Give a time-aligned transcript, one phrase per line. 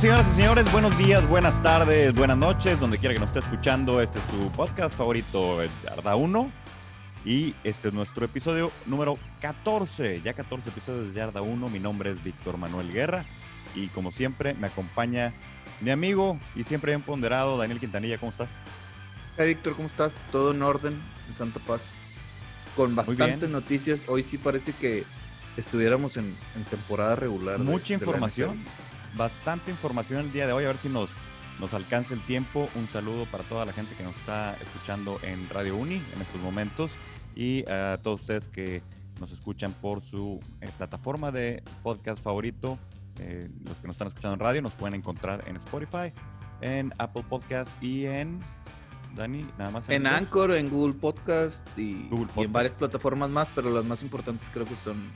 [0.00, 0.72] señoras y señores?
[0.72, 4.00] Buenos días, buenas tardes, buenas noches, donde quiera que nos esté escuchando.
[4.00, 6.50] Este es su podcast favorito, Yarda 1.
[7.26, 10.22] Y este es nuestro episodio número 14.
[10.22, 11.68] Ya 14 episodios de Yarda 1.
[11.68, 13.26] Mi nombre es Víctor Manuel Guerra.
[13.74, 15.34] Y como siempre, me acompaña
[15.82, 18.16] mi amigo y siempre bien ponderado, Daniel Quintanilla.
[18.16, 18.52] ¿Cómo estás?
[19.36, 20.22] Hey, Víctor, ¿cómo estás?
[20.32, 20.98] Todo en orden,
[21.28, 22.14] en Santa Paz.
[22.74, 24.06] Con bastantes noticias.
[24.08, 25.04] Hoy sí parece que
[25.58, 26.34] estuviéramos en,
[26.70, 27.58] temporada regular.
[27.58, 28.64] Mucha información
[29.16, 30.64] bastante información el día de hoy.
[30.64, 31.10] A ver si nos,
[31.58, 32.68] nos alcanza el tiempo.
[32.74, 36.40] Un saludo para toda la gente que nos está escuchando en Radio Uni en estos
[36.42, 36.92] momentos
[37.34, 38.82] y a todos ustedes que
[39.20, 42.78] nos escuchan por su eh, plataforma de podcast favorito.
[43.18, 46.12] Eh, los que nos están escuchando en radio nos pueden encontrar en Spotify,
[46.62, 48.40] en Apple Podcast y en
[49.14, 49.88] Dani, nada más.
[49.90, 54.50] En, Anchor, en Google Podcast y, y, en varias plataformas más, pero las más importantes
[54.50, 55.12] creo que son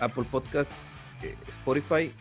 [0.00, 0.72] Apple Podcast,
[1.22, 2.12] eh, Spotify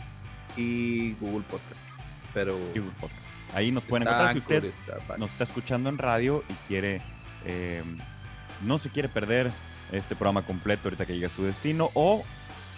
[0.56, 1.88] y Google Podcast.
[2.34, 3.22] Pero Google Podcast.
[3.54, 4.74] Ahí nos pueden encontrar si usted
[5.18, 7.02] nos está escuchando en radio y quiere,
[7.46, 8.00] em,
[8.64, 9.52] no se quiere perder
[9.92, 12.24] este programa completo ahorita que llegue a su destino o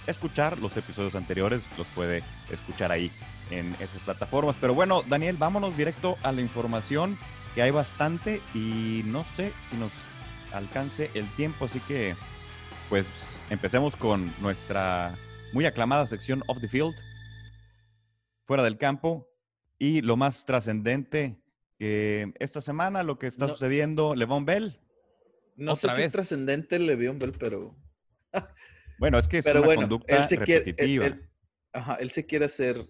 [0.06, 3.12] escuchar los episodios anteriores, los puede escuchar ahí
[3.50, 4.58] en esas plataformas.
[4.60, 7.18] Pero bueno, Daniel, vámonos directo a la información,
[7.54, 9.92] que hay bastante y no sé si nos
[10.52, 12.16] alcance el tiempo, así que
[12.90, 13.08] pues
[13.50, 15.16] empecemos con nuestra
[15.54, 16.96] muy aclamada sección Off the Field,
[18.46, 19.30] fuera del campo.
[19.78, 21.42] Y lo más trascendente,
[21.78, 24.80] que esta semana lo que está sucediendo, Levon Bell.
[25.58, 27.76] No sé si es trascendente Levon Bell, pero...
[29.00, 31.06] bueno, es que es una conducta él se repetitiva.
[31.06, 31.30] Quiere, él,
[31.74, 32.86] ajá, él se quiere hacer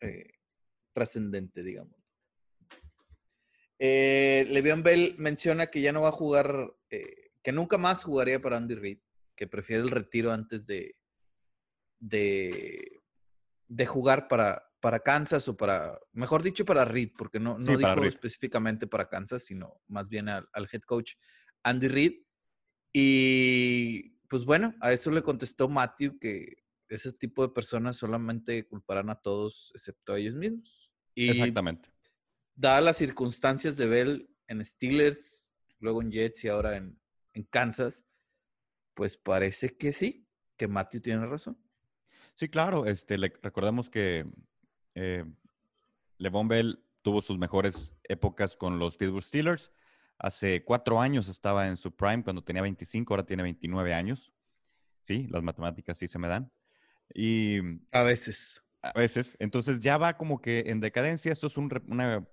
[0.00, 0.34] eh,
[0.92, 1.98] trascendente, digamos.
[3.80, 8.40] Eh, Le'Veon Bell menciona que ya no va a jugar, eh, que nunca más jugaría
[8.40, 8.98] para Andy Reid,
[9.36, 10.96] que prefiere el retiro antes de,
[12.00, 13.00] de,
[13.68, 18.04] de jugar para, para Kansas o para, mejor dicho, para Reed, porque no, no dijo
[18.04, 21.14] específicamente para Kansas, sino más bien al, head coach
[21.62, 22.22] Andy Reid.
[22.92, 29.10] Y pues bueno, a eso le contestó Matthew que ese tipo de personas solamente culparán
[29.10, 30.92] a todos excepto a ellos mismos.
[31.14, 31.90] Y Exactamente.
[32.54, 37.00] Dadas las circunstancias de Bell en Steelers, luego en Jets y ahora en,
[37.34, 38.04] en Kansas,
[38.94, 41.58] pues parece que sí, que Matthew tiene razón.
[42.34, 42.86] Sí, claro.
[42.86, 44.24] Este, recordemos que
[45.00, 45.24] eh,
[46.18, 49.70] Levon Bell tuvo sus mejores épocas con los Pittsburgh Steelers.
[50.18, 54.32] Hace cuatro años estaba en su prime cuando tenía 25, ahora tiene 29 años.
[55.00, 56.50] Sí, las matemáticas sí se me dan.
[57.14, 57.60] Y
[57.92, 58.64] a veces.
[58.82, 59.36] A veces.
[59.38, 61.30] Entonces ya va como que en decadencia.
[61.30, 62.26] Esto es una,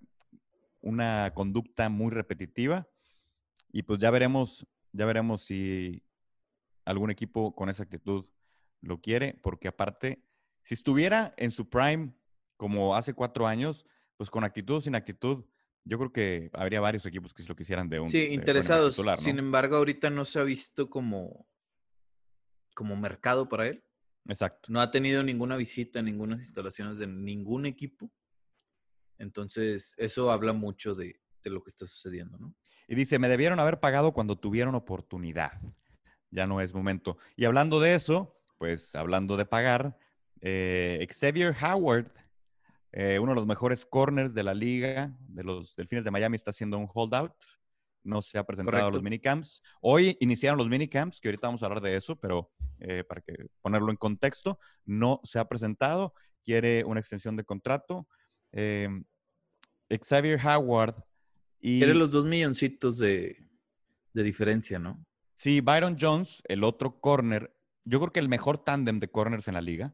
[0.82, 2.88] una conducta muy repetitiva.
[3.72, 6.02] Y pues ya veremos, ya veremos si
[6.84, 8.26] algún equipo con esa actitud
[8.82, 10.24] lo quiere, porque aparte,
[10.64, 12.14] si estuviera en su prime
[12.58, 13.86] como hace cuatro años,
[14.18, 15.46] pues con actitud o sin actitud,
[15.84, 18.08] yo creo que habría varios equipos que si lo quisieran de un.
[18.08, 19.00] Sí, interesados.
[19.18, 21.48] Sin embargo, ahorita no se ha visto como,
[22.74, 23.84] como mercado para él.
[24.28, 24.72] Exacto.
[24.72, 28.12] No ha tenido ninguna visita, ninguna instalaciones de ningún equipo.
[29.20, 32.56] Entonces, eso habla mucho de, de lo que está sucediendo, ¿no?
[32.88, 35.52] Y dice, me debieron haber pagado cuando tuvieron oportunidad.
[36.32, 37.18] Ya no es momento.
[37.36, 39.98] Y hablando de eso, pues hablando de pagar,
[40.42, 42.12] eh, Xavier Howard
[42.98, 46.52] eh, uno de los mejores corners de la liga de los Delfines de Miami está
[46.52, 47.34] haciendo un holdout.
[48.04, 49.62] No se ha presentado a los minicamps.
[49.82, 53.48] Hoy iniciaron los minicamps, que ahorita vamos a hablar de eso, pero eh, para que
[53.62, 56.14] ponerlo en contexto, no se ha presentado.
[56.42, 58.08] Quiere una extensión de contrato.
[58.54, 58.88] Eh,
[59.90, 60.96] Xavier Howard
[61.60, 61.80] y...
[61.80, 63.46] Quiere los dos milloncitos de,
[64.14, 65.06] de diferencia, ¿no?
[65.36, 67.54] Sí, Byron Jones, el otro corner.
[67.84, 69.94] Yo creo que el mejor tándem de corners en la liga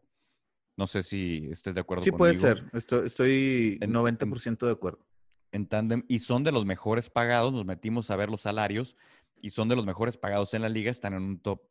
[0.77, 2.03] no sé si estés de acuerdo.
[2.03, 2.69] Sí, puede ser.
[2.73, 5.05] Estoy, estoy 90% de acuerdo.
[5.51, 6.03] En tándem.
[6.07, 7.53] Y son de los mejores pagados.
[7.53, 8.95] Nos metimos a ver los salarios.
[9.41, 10.91] Y son de los mejores pagados en la liga.
[10.91, 11.61] Están en un top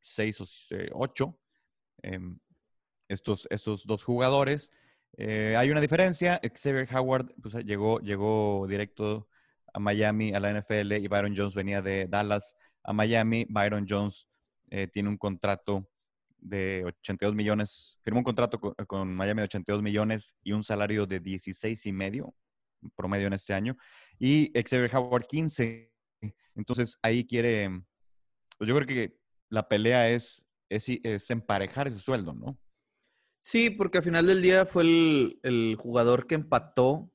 [0.00, 0.46] 6 o
[0.92, 1.38] 8.
[2.02, 2.38] Em,
[3.08, 4.70] estos, estos dos jugadores.
[5.16, 6.40] Eh, hay una diferencia.
[6.42, 9.28] Xavier Howard pues, llegó, llegó directo
[9.72, 13.46] a Miami, a la NFL, y Byron Jones venía de Dallas a Miami.
[13.48, 14.28] Byron Jones
[14.70, 15.88] eh, tiene un contrato
[16.44, 21.18] de 82 millones, firmó un contrato con, Miami de 82 millones y un salario de
[21.18, 22.34] 16 y medio
[22.94, 23.76] promedio en este año.
[24.18, 25.90] Y Xavier Howard 15.
[26.54, 27.70] Entonces ahí quiere,
[28.58, 29.16] pues yo creo que
[29.48, 32.58] la pelea es, es, emparejar ese sueldo, ¿no?
[33.40, 37.10] Sí, porque al final del día fue el, jugador que empató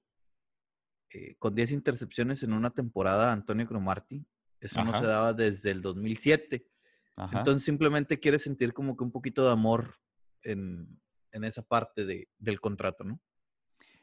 [1.11, 4.25] eh, con 10 intercepciones en una temporada Antonio Cromarty.
[4.59, 6.67] Eso no se daba desde el 2007.
[7.17, 9.95] Entonces simplemente quiere sentir como que un poquito de amor
[10.43, 10.99] en,
[11.31, 13.21] esa parte del contrato, ¿no?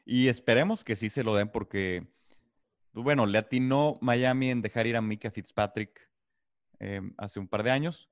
[0.05, 2.07] Y esperemos que sí se lo den porque,
[2.93, 6.09] pues, bueno, le atinó Miami en dejar ir a Mika Fitzpatrick
[6.79, 8.09] em, hace un par de años.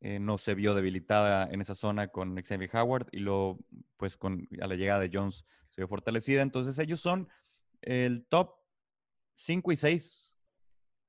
[0.00, 3.60] Eh, no se vio debilitada en esa zona con Xavier Howard y luego,
[3.96, 6.42] pues, con, a la llegada de Jones se vio fortalecida.
[6.42, 7.28] Entonces, ellos son
[7.82, 8.56] el top
[9.34, 10.36] 5 y 6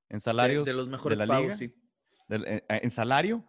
[0.09, 1.73] en salarios de, los mejores de la liga, sí.
[2.29, 3.45] Eh, en salario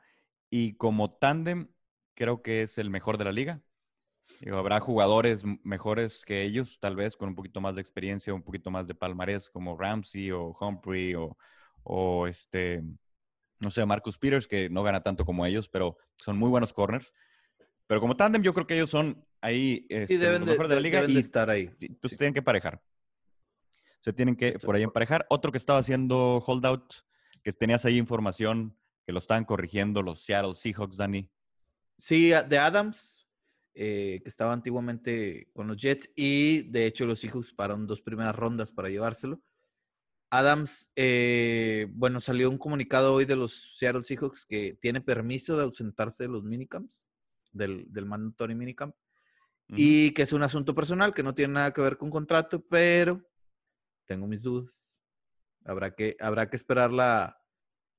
[0.48, 1.68] y como tándem
[2.14, 3.62] creo que es el mejor de la liga.
[4.52, 8.70] habrá jugadores mejores que ellos, tal vez con un poquito más de experiencia, un poquito
[8.70, 11.14] más de palmarés, como Ramsey o Humphrey
[11.82, 12.82] o, este,
[13.58, 17.12] no sé, Marcus Peters, que no gana tanto como ellos, pero son muy buenos corners.
[17.86, 20.80] Pero como tándem, yo creo que ellos son ahí este, deben los mejores de, la
[20.80, 21.70] liga y estar ahí.
[22.00, 22.80] Pues tienen que parejar.
[24.00, 25.26] Se tienen que por ahí emparejar.
[25.28, 26.94] Otro que estaba haciendo holdout,
[27.42, 28.76] que tenías ahí información
[29.06, 31.31] que lo estaban corrigiendo los Seattle Seahawks, Dani.
[31.98, 33.28] Sí, de Adams,
[33.75, 38.34] eh, que estaba antiguamente con los Jets, y de hecho los Seahawks pararon dos primeras
[38.34, 39.42] rondas para llevárselo.
[40.31, 45.64] Adams, eh, bueno, salió un comunicado hoy de los Seattle Seahawks que tiene permiso de
[45.64, 47.10] ausentarse de los minicamps,
[47.52, 48.94] del, del mandatory minicamp,
[49.76, 53.25] y que es un asunto personal que no tiene nada que ver con contrato, pero
[54.04, 55.00] tengo mis dudas.
[55.64, 57.40] Habrá que, habrá que esperar la,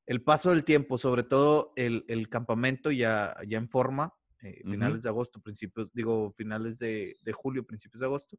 [0.06, 5.10] el paso del tiempo, sobre todo el, campamento ya, ya en forma, eh, finales de
[5.10, 8.38] agosto, principios, digo, finales de, julio, principios de agosto,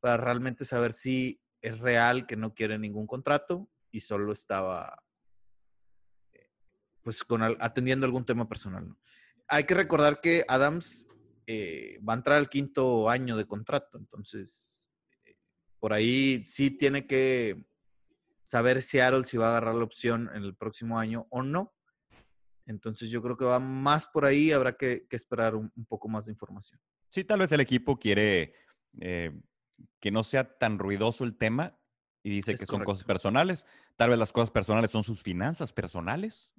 [0.00, 5.02] para realmente saber si es real que no quiere ningún contrato y solo estaba
[6.32, 6.50] eh,
[7.02, 8.94] pues con atendiendo algún tema personal.
[9.48, 11.08] Hay que recordar que Adams
[11.46, 14.88] eh, va a entrar al quinto año de contrato, entonces
[15.78, 17.64] por ahí sí tiene que
[18.42, 21.74] saber Seattle si va a agarrar la opción en el próximo año o no.
[22.66, 26.32] Entonces yo creo que va más por ahí, habrá que, esperar un, poco más de
[26.32, 26.80] información.
[27.08, 28.54] Sí, tal vez el equipo quiere
[29.00, 29.32] eh,
[30.00, 31.78] que no sea tan ruidoso el tema
[32.22, 33.66] y dice que son cosas personales.
[33.96, 36.50] Tal vez las cosas personales son sus finanzas personales.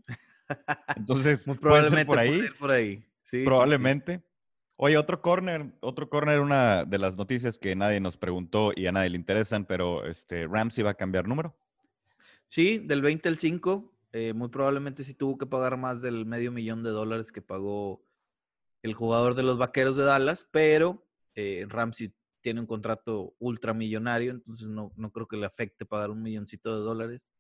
[0.96, 2.42] Entonces, Muy probablemente por ahí.
[2.60, 3.06] Por ahí.
[3.22, 4.24] Sí, probablemente.
[4.76, 8.92] Oye, otro corner, otro corner, una de las noticias que nadie nos preguntó y a
[8.92, 11.56] nadie le interesan, pero este Ramsey va a cambiar número.
[12.54, 13.92] Sí, del 20 al 5.
[14.12, 18.06] Eh, muy probablemente sí tuvo que pagar más del medio millón de dólares que pagó
[18.84, 21.04] el jugador de los Vaqueros de Dallas, pero
[21.34, 26.22] eh, Ramsey tiene un contrato ultramillonario, entonces no, no creo que le afecte pagar un
[26.22, 27.34] milloncito de dólares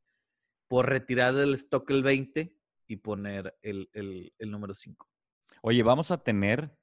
[0.67, 2.57] por retirar del stock el 20
[2.87, 5.07] y poner el, número 5.
[5.61, 6.75] Oye, vamos a tener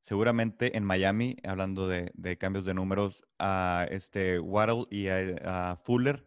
[0.00, 6.24] seguramente en Miami, hablando de, cambios de números, a este Waddle y a Fuller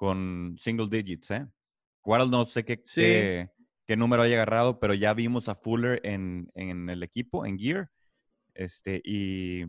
[0.00, 1.46] con single digits, ¿eh?
[2.06, 2.82] Waddle no sé qué,
[3.86, 7.90] qué, número haya agarrado, pero ya vimos a Fuller en, el equipo, en Gear.
[8.54, 9.66] Este, y,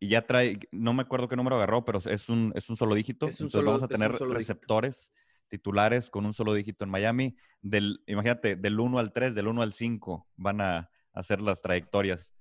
[0.00, 3.26] ya trae, no me acuerdo qué número agarró, pero es un, es un solo dígito.
[3.26, 5.12] Entonces vamos a tener receptores
[5.48, 7.36] titulares con un solo dígito en Miami.
[7.60, 12.34] Del, imagínate, del 1 al 3, del 1 al 5 van a hacer las trayectorias.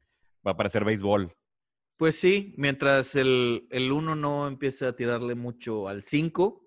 [0.47, 1.35] Va a parecer béisbol.
[1.97, 6.62] Pues sí, mientras el, el 1 no empiece a tirarle mucho al 5,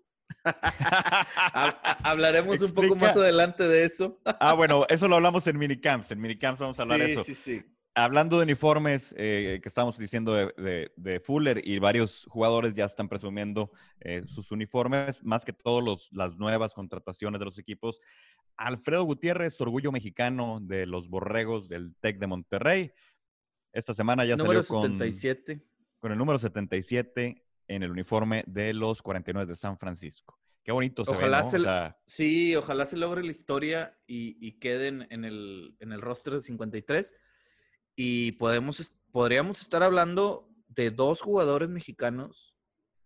[2.03, 4.19] Hablaremos un poco más adelante de eso.
[4.25, 6.11] ah, bueno, eso lo hablamos en minicamps.
[6.11, 7.25] En minicamps vamos a hablar de eso.
[7.25, 7.63] Sí, sí,
[7.95, 13.71] Hablando de uniformes, eh, que estamos diciendo de, Fuller y varios jugadores ya están presumiendo
[14.01, 18.01] eh, sus uniformes, más que todos las nuevas contrataciones de los equipos.
[18.59, 22.93] Alfredo Gutiérrez, orgullo mexicano de los borregos del TEC de Monterrey.
[23.73, 25.63] Esta semana ya salió con, 77.
[25.99, 30.39] con el número 77 en el uniforme de los 49 de San Francisco.
[30.65, 31.97] Qué bonito se ojalá ve, ¿no?
[32.07, 37.15] sí, ojalá se logre la historia y, queden en el, en el roster de 53.
[37.95, 42.55] Y podemos, podríamos estar hablando de dos jugadores mexicanos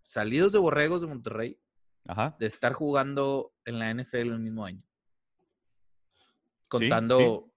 [0.02, 1.60] salidos de Borregos de Monterrey,
[2.38, 4.84] de estar jugando en la NFL el mismo año.
[6.68, 7.52] Contando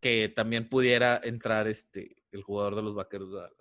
[0.00, 3.56] que también pudiera entrar este el jugador de los vaqueros de Dallas.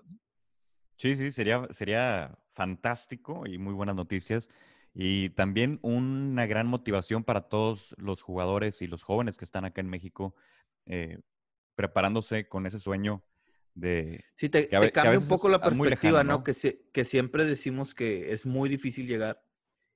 [0.97, 4.49] Sí, sí, sería, sería fantástico y muy buenas noticias.
[4.93, 9.81] Y también una gran motivación para todos los jugadores y los jóvenes que están acá
[9.81, 10.35] en México
[10.85, 11.19] eh,
[11.75, 13.21] preparándose con ese sueño
[13.73, 14.23] de...
[14.33, 16.45] Sí, te, cambia un poco la perspectiva, ¿no?
[16.45, 16.53] Que,
[16.93, 19.43] que siempre decimos que es muy difícil llegar.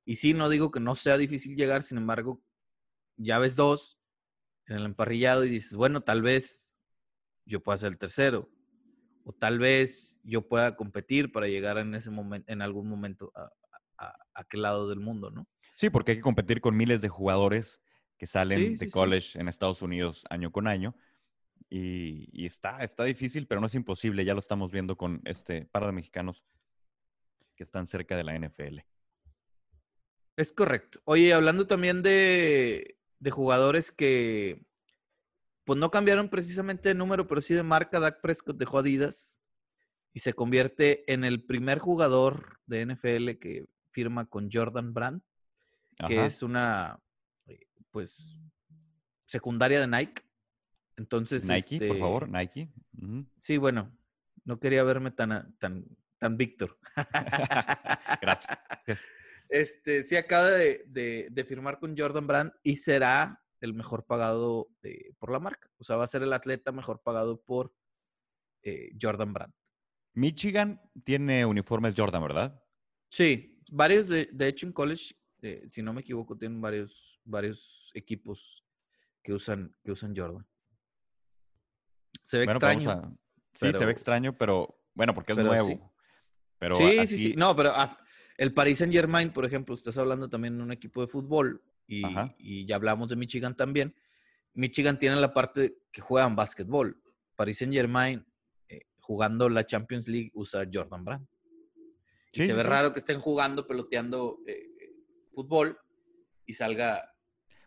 [0.03, 2.41] Y sí, no digo que no sea difícil llegar, sin embargo,
[3.15, 3.97] ya ves dos
[4.65, 6.75] en el emparrillado y dices, bueno, tal vez
[7.45, 8.49] yo pueda ser el tercero
[9.29, 13.51] o tal vez yo pueda competir para llegar en ese momento, en algún momento a,
[14.33, 15.47] aquel lado del mundo, ¿no?
[15.75, 17.79] Sí, porque hay que competir con miles de jugadores
[18.17, 20.95] que salen de college en Estados Unidos año con año.
[21.69, 24.25] Y, está, está difícil, pero no es imposible.
[24.25, 26.43] Ya lo estamos viendo con este par de mexicanos
[27.55, 28.79] que están cerca de la NFL.
[30.37, 31.01] Es correcto.
[31.03, 34.65] Oye, hablando también de, de jugadores que
[35.69, 39.39] pues no cambiaron precisamente de número, pero sí de marca, Dak Prescott dejó Adidas
[40.15, 45.21] y se convierte en el primer jugador de NFL que firma con Jordan Brand,
[46.07, 46.99] que es una,
[47.45, 48.43] eh, pues,
[49.27, 50.23] secundaria de Nike.
[50.97, 52.73] Entonces, Nike, por este favor, Nike.
[53.39, 53.95] Sí, bueno,
[54.45, 55.85] no quería verme tan, tan,
[56.17, 56.79] tan Víctor.
[58.23, 58.57] Gracias.
[59.47, 65.31] Este, sí acaba de, firmar con Jordan Brand y será el mejor pagado eh, por
[65.31, 65.69] la marca.
[65.77, 67.73] O sea, va a ser el atleta mejor pagado por
[68.63, 69.53] eh, Jordan Brand.
[70.13, 72.63] Michigan tiene uniformes Jordan, ¿verdad?
[73.09, 78.63] Sí, varios, de, hecho en college, eh, si no me equivoco, tienen varios, varios equipos
[79.21, 80.45] que usan, que usan Jordan.
[82.21, 83.17] Se ve extraño.
[83.53, 85.67] Sí, se ve extraño, pero bueno, porque es nuevo.
[85.67, 85.79] Sí.
[86.59, 87.33] Pero sí, sí, sí.
[87.35, 87.71] No, pero
[88.37, 92.65] el Paris Saint Germain, por ejemplo, estás hablando también de un equipo de fútbol y,
[92.65, 93.95] ya hablamos de Michigan también.
[94.53, 97.01] Michigan tiene la parte que juegan básquetbol.
[97.35, 98.25] Paris Saint Germain,
[98.67, 101.27] eh, jugando la Champions League, usa Jordan Brand.
[102.33, 104.69] y se ve raro que estén jugando, peloteando eh,
[105.31, 105.77] fútbol
[106.45, 107.13] y salga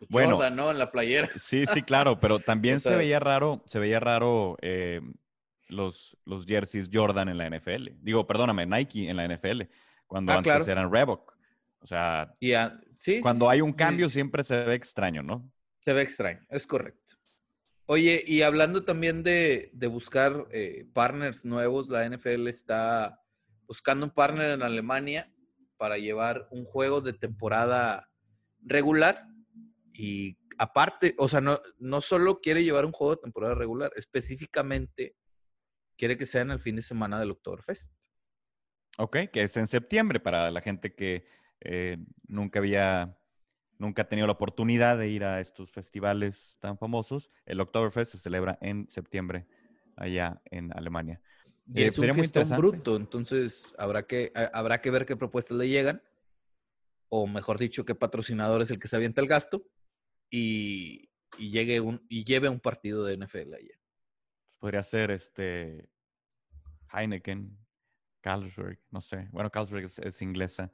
[0.09, 0.71] pues, Jordan, ¿no?
[0.71, 1.29] En la playera.
[1.35, 5.01] Sí, sí, claro, pero también se veía raro, se veía raro eh,
[5.69, 7.89] los, los jerseys Jordan en la NFL.
[8.01, 9.63] Digo, perdóname, Nike en la NFL
[10.13, 11.35] cuando ah, antes eran Reebok.
[11.83, 12.33] O sea,
[13.21, 15.51] cuando hay un cambio siempre se ve extraño, ¿no?
[15.79, 17.17] Se ve extraño, es correcto.
[17.85, 23.21] Oye, y hablando también de, buscar eh, partners nuevos, la NFL está
[23.67, 25.29] buscando un partner en Alemania
[25.75, 28.09] para llevar un juego de temporada
[28.61, 29.27] regular
[29.93, 35.17] y aparte, o sea, no, no solo quiere llevar un juego de temporada regular, específicamente
[35.97, 37.91] quiere que sea en el fin de semana del Oktoberfest.
[38.97, 41.25] Ok, que es en septiembre para la gente que
[41.65, 43.17] eh, nunca había,
[43.77, 47.31] nunca ha tenido la oportunidad de ir a estos festivales tan famosos.
[47.45, 49.47] El Oktoberfest se celebra en septiembre
[49.95, 51.21] allá en Alemania.
[51.67, 55.69] Y eh, es un muy bruto, entonces habrá que, habrá que ver qué propuestas le
[55.69, 56.01] llegan,
[57.07, 59.65] o mejor dicho, qué patrocinador es el que se avienta el gasto
[60.29, 63.79] y, llegue un, y lleve un partido de NFL allá.
[64.59, 65.89] Podría ser este
[66.91, 67.57] Heineken,
[68.21, 69.27] Carlsberg, no sé.
[69.31, 70.71] Bueno, Carlsberg es, inglesa.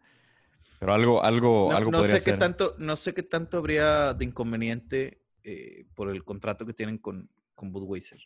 [0.80, 4.26] Pero algo, algo, no, algo no sé qué tanto, no sé qué tanto habría de
[4.26, 8.20] inconveniente eh, por el contrato que tienen con, con Budweiser.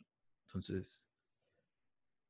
[0.45, 1.09] Entonces,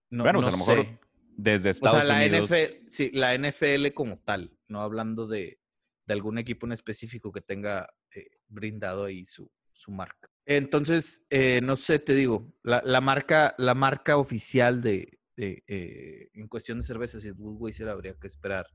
[0.09, 0.99] no, bueno, pues a lo mejor
[1.35, 5.59] desde Estados o sea, la NFL, sí, la NFL como tal, no hablando de,
[6.05, 10.29] de algún equipo en específico que tenga eh, brindado ahí su, su marca.
[10.45, 16.47] Entonces, eh, no sé, te digo, la, la, marca, la marca oficial de, eh, en
[16.47, 18.67] cuestión de cervezas y Budweiser habría que esperar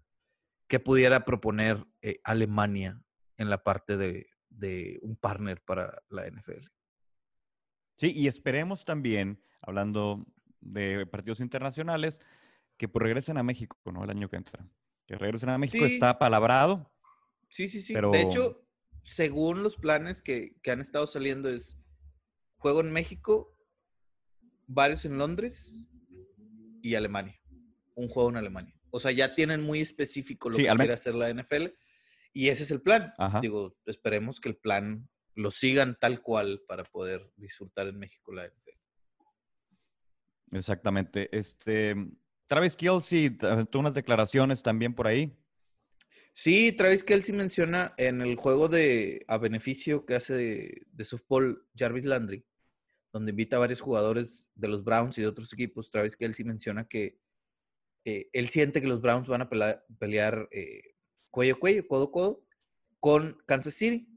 [0.68, 3.02] que pudiera proponer eh, Alemania
[3.38, 4.26] en la parte de,
[5.02, 6.66] un partner para la NFL.
[7.96, 10.26] Sí, y esperemos también, hablando
[10.60, 12.20] de partidos internacionales,
[12.76, 14.04] que pues regresen a México, ¿no?
[14.04, 14.68] El año que entra.
[15.06, 16.92] Que regresen a México está palabrado.
[17.48, 17.94] Sí, sí, sí.
[17.94, 18.68] De hecho,
[19.04, 21.78] según los planes que, que han estado saliendo, es
[22.58, 23.56] juego en México,
[24.66, 25.88] varios en Londres
[26.82, 27.40] y Alemania.
[27.94, 28.77] Un juego en Alemania.
[28.90, 31.68] O sea, ya tienen muy específico lo que quiere hacer la NFL
[32.32, 33.12] y ese es el plan.
[33.42, 38.46] Digo, esperemos que el plan lo sigan tal cual para poder disfrutar en México la
[38.46, 40.56] NFL.
[40.56, 41.28] Exactamente.
[41.36, 41.94] Este,
[42.46, 45.36] Travis Kelsey, tuvo unas declaraciones también por ahí.
[46.32, 51.66] Sí, Travis Kelsey menciona en el juego de a beneficio que hace de, de softball
[51.76, 52.44] Jarvis Landry,
[53.12, 55.90] donde invita a varios jugadores de los Browns y de otros equipos.
[55.90, 57.18] Travis Kelsey menciona que
[58.04, 60.82] eh, él siente que los Browns van a pelear, eh,
[61.30, 62.44] cuello a cuello, codo a codo,
[63.00, 64.08] con Kansas City.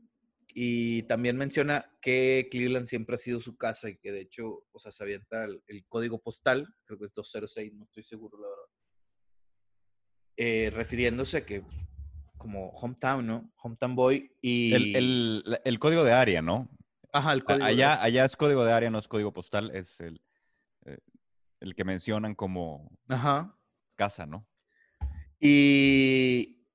[0.54, 4.80] Y también menciona que Cleveland siempre ha sido su casa y que de hecho, o
[4.80, 8.66] sea, se avienta el, código postal, creo que es 206, no estoy seguro, la verdad.
[10.36, 11.64] Eh, refiriéndose a que
[12.38, 13.54] como hometown, ¿no?
[13.62, 14.74] Hometown boy y...
[14.74, 16.70] el, código de área, ¿no?
[17.14, 17.64] Ajá, el código.
[17.64, 20.22] Allá, allá es código de área, no es código postal, es el,
[20.86, 20.98] eh,
[21.60, 22.90] el que mencionan como
[24.01, 24.48] casa, ¿no?
[25.39, 26.65] Y,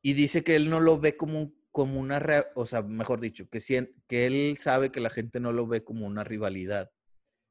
[0.00, 2.18] y dice que él no lo ve como, como una,
[2.54, 3.60] o sea, mejor dicho, que,
[4.08, 6.90] que él sabe que la gente no lo ve como una rivalidad,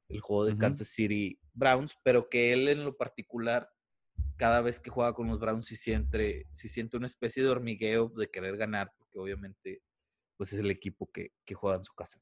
[0.10, 3.70] el juego de Kansas City Browns, pero que él en lo particular,
[4.38, 8.10] cada vez que juega con los Browns, sí siente, sí siente una especie de hormigueo
[8.10, 9.84] de querer ganar, porque obviamente
[10.38, 12.20] pues es el equipo que, juega en su casa.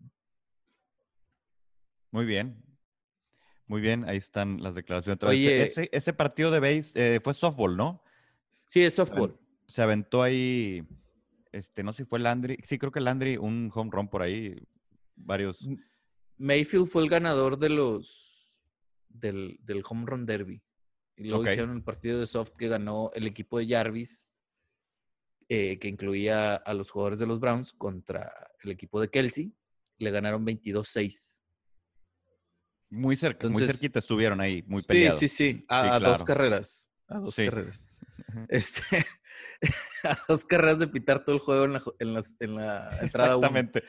[2.12, 2.62] Muy bien.
[3.68, 5.24] Muy bien, ahí están las declaraciones.
[5.24, 8.04] Oye, ese, ese, partido de base eh, fue softball, ¿no?
[8.68, 9.38] Sí, es softball.
[9.68, 10.86] Se aventó ahí,
[11.52, 14.56] este, no sé si fue Landry, sí, creo que Landry, un home run por ahí,
[15.16, 15.68] varios.
[16.38, 18.60] Mayfield fue el ganador de los,
[19.10, 20.62] del, home run derby.
[21.16, 24.28] Y luego hicieron el partido de soft que ganó el equipo de Jarvis,
[25.48, 29.54] eh, que incluía a los jugadores de los Browns contra el equipo de Kelsey.
[30.00, 31.33] Le ganaron 22-6.
[32.94, 35.20] Muy cerca, muy cerquita estuvieron ahí, muy peleados.
[35.20, 36.90] Sí, sí, sí, a, dos carreras.
[37.08, 37.90] A dos carreras.
[38.50, 38.82] Este,
[40.04, 42.10] a dos carreras de pitar todo el juego en la, en
[42.40, 43.84] en la entrada Exactamente.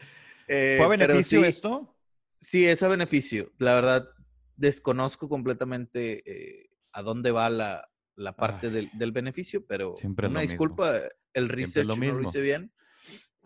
[0.48, 1.94] Eh, ¿Fue a beneficio esto?
[2.38, 3.52] Sí, es a beneficio.
[3.58, 4.08] La verdad,
[4.56, 7.86] desconozco completamente eh, a dónde va la,
[8.36, 10.94] parte del, beneficio, pero una disculpa,
[11.34, 12.72] el research lo no lo hice bien.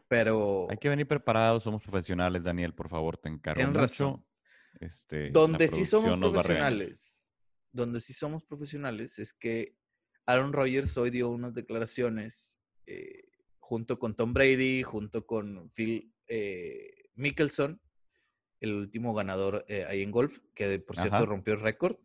[0.06, 0.68] Pero.
[0.70, 3.60] Hay que venir preparados, somos profesionales, Daniel, por favor, te encargo.
[3.60, 4.24] En razón.
[4.80, 7.32] Este, donde sí somos profesionales,
[7.72, 9.76] donde sí somos profesionales es que
[10.28, 13.24] Aaron Rodgers hoy dio unas declaraciones eh,
[13.60, 17.80] junto con Tom Brady, junto con Phil eh, Mickelson,
[18.60, 21.96] el último ganador eh, ahí en golf, que por cierto rompió el récord.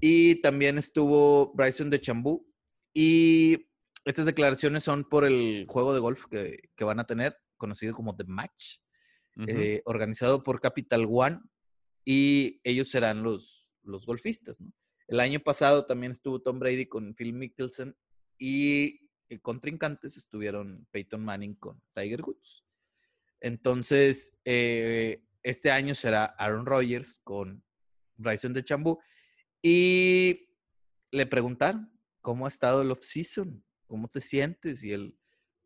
[0.00, 2.46] Y también estuvo Bryson de Chambú.
[2.94, 3.68] Y
[4.04, 8.24] estas declaraciones son por el juego de golf que, van a tener, conocido como The
[8.24, 8.78] Match,
[9.84, 11.40] organizado por Capital One.
[12.06, 14.62] Y ellos serán los, los golfistas.
[15.08, 17.96] El año pasado también estuvo Tom Brady con Phil Mickelson
[18.38, 22.64] y eh, contrincantes estuvieron Peyton Manning con Tiger Woods.
[23.40, 27.62] Entonces, eh, este año será Aaron Rodgers con
[28.16, 28.98] Bryson de Chambú.
[29.62, 30.48] Y
[31.10, 34.84] le preguntaron cómo ha estado el off-season, cómo te sientes.
[34.84, 35.18] Y él,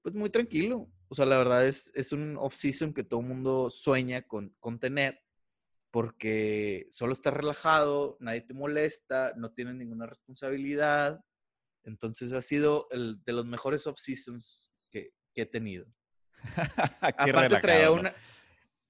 [0.02, 0.90] pues muy tranquilo.
[1.08, 4.78] O sea, la verdad es, es un off-season que todo el mundo sueña con, con
[4.78, 5.20] tener
[5.90, 11.24] porque solo estás relajado, nadie te molesta, no tienes ninguna responsabilidad.
[11.82, 15.86] Entonces ha sido el de los mejores off-seasons que, he tenido.
[17.00, 18.14] Aparte traía una,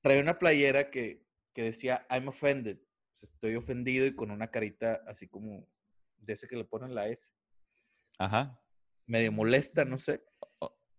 [0.02, 2.78] traía una playera que, decía I'm offended.
[3.12, 5.68] estoy ofendido y con una carita así como
[6.16, 7.30] de ese que le ponen la S.
[8.18, 8.60] Ajá.
[9.06, 10.24] Medio molesta, no sé.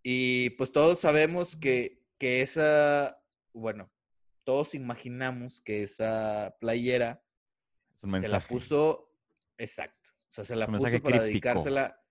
[0.04, 3.92] Y pues todos sabemos que, que esa, bueno,
[4.44, 7.24] todos imaginamos que esa playera
[8.20, 9.14] se la puso,
[9.58, 12.02] exacto, o sea, se la puso para dedicársela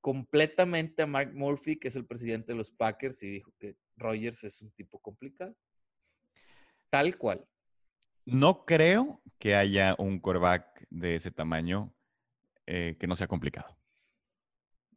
[0.00, 4.44] completamente a Mark Murphy, que es el presidente de los Packers, y dijo que Rogers
[4.44, 5.54] es un tipo complicado.
[6.88, 7.46] Tal cual.
[8.24, 11.94] No creo que haya un quarterback de ese tamaño
[12.66, 13.76] eh, que no sea complicado.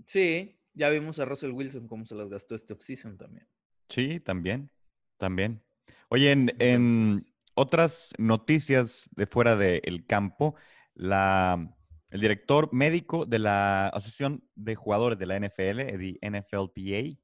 [0.06, 3.48] Sí, ya vimos a Russell Wilson cómo se las gastó este offseason también.
[3.90, 4.72] Sí, también,
[5.18, 5.64] también.
[6.10, 7.20] Oye, en,
[7.56, 10.56] otras noticias de fuera del campo,
[10.94, 11.76] la,
[12.10, 17.20] el director médico de la Asociación de Jugadores de la NFL, the NFLPA,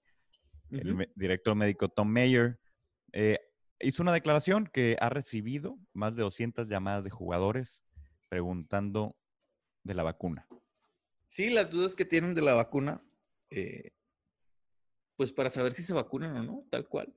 [0.71, 2.59] el director médico Tom Mayer,
[3.11, 3.39] eh,
[3.79, 7.81] hizo una declaración que ha recibido más de 200 llamadas de jugadores
[8.27, 9.15] preguntando
[9.83, 10.47] de la vacuna.
[11.27, 13.03] Sí, las dudas que tienen de la vacuna,
[13.51, 13.91] eh,
[15.15, 17.13] pues para saber si se vacunan o no, tal cual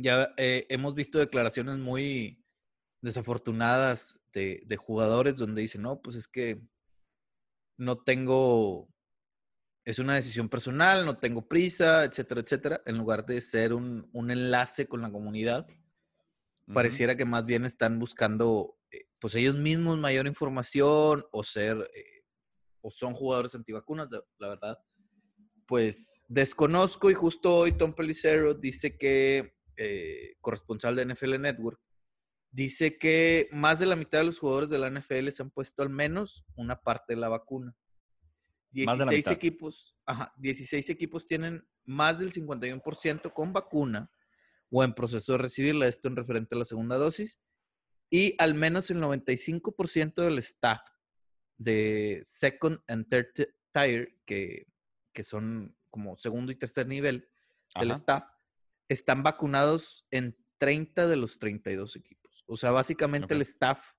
[0.00, 2.42] ya eh, hemos visto declaraciones muy
[3.02, 6.60] desafortunadas de, jugadores donde dicen, no, pues es que
[7.76, 8.88] no tengo,
[9.84, 14.86] es una decisión personal, no tengo prisa, etcétera, etcétera, en lugar de ser un, enlace
[14.86, 15.66] con la comunidad,
[16.72, 22.24] pareciera que más bien están buscando, eh, pues ellos mismos mayor información o ser, eh,
[22.82, 24.08] o son jugadores antivacunas,
[24.38, 24.78] la verdad.
[25.66, 31.80] Pues desconozco y justo hoy Tom Pelicero dice que eh, corresponsal de NFL Network,
[32.50, 35.82] dice que más de la mitad de los jugadores de la NFL se han puesto
[35.82, 37.74] al menos una parte de la vacuna.
[38.72, 44.10] 16 equipos, ajá, 16 equipos tienen más del 51% con vacuna
[44.68, 47.40] o en proceso de recibirla, esto en referente a la segunda dosis,
[48.10, 50.82] y al menos el 95% del staff
[51.56, 53.32] de second and third
[53.72, 54.66] tier, que,
[55.14, 57.26] que son como segundo y tercer nivel
[57.80, 58.24] del staff,
[58.90, 62.44] están vacunados en 30 de los 32 equipos.
[62.46, 63.92] O sea, básicamente el staff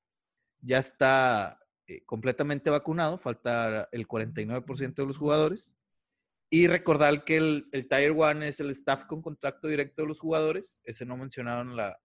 [0.60, 5.77] ya está eh, completamente vacunado, falta el 49% de los jugadores.
[6.49, 10.19] Y recordar que el, el Tier 1 es el staff con contacto directo de los
[10.19, 10.82] jugadores.
[10.84, 11.97] Ese no mencionaron la,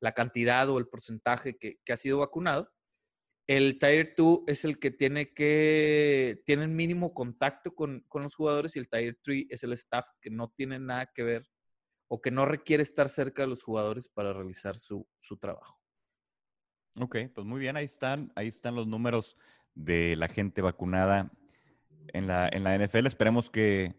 [0.00, 2.70] la, cantidad o el porcentaje que, que ha sido vacunado.
[3.46, 8.78] El Tier 2 es el que tiene que, tiene mínimo contacto con, los jugadores y
[8.78, 11.46] el Tier 3 es el staff que no tiene nada que ver
[12.08, 15.06] o que no requiere estar cerca de los jugadores para realizar su,
[15.38, 15.78] trabajo.
[16.98, 19.36] Ok, pues muy bien, ahí están, ahí están los números
[19.74, 21.30] de la gente vacunada
[22.12, 23.06] en la, en la NFL.
[23.06, 23.94] Esperemos que,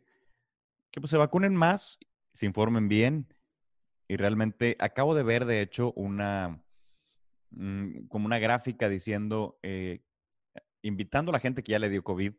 [0.91, 1.99] que pues, se vacunen más,
[2.34, 3.27] se informen bien.
[4.08, 6.64] Y realmente acabo de ver, de hecho, una
[7.51, 10.03] mm, como una gráfica diciendo, eh,
[10.81, 12.34] invitando a la gente que ya le dio COVID,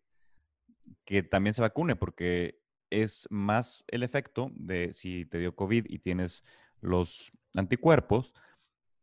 [1.05, 5.99] que también se vacune, porque es más el efecto de si te dio COVID y
[5.99, 6.45] tienes
[6.81, 8.35] los anticuerpos,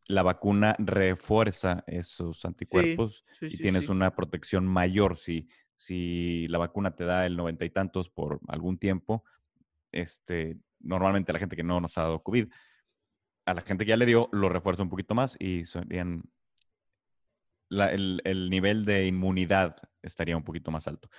[0.07, 5.17] la vacuna refuerza esos anticuerpos y tienes una protección mayor.
[5.17, 9.23] Si, si la vacuna te da el noventa y tantos por algún tiempo,
[9.91, 12.49] este, normalmente la gente que no nos ha dado COVID,
[13.45, 16.23] a la gente que ya le dio, lo refuerza un poquito más y serían
[17.69, 21.09] el, el, nivel de inmunidad estaría un poquito más alto.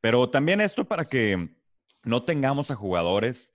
[0.00, 1.56] Pero también esto para que
[2.02, 3.52] no tengamos a jugadores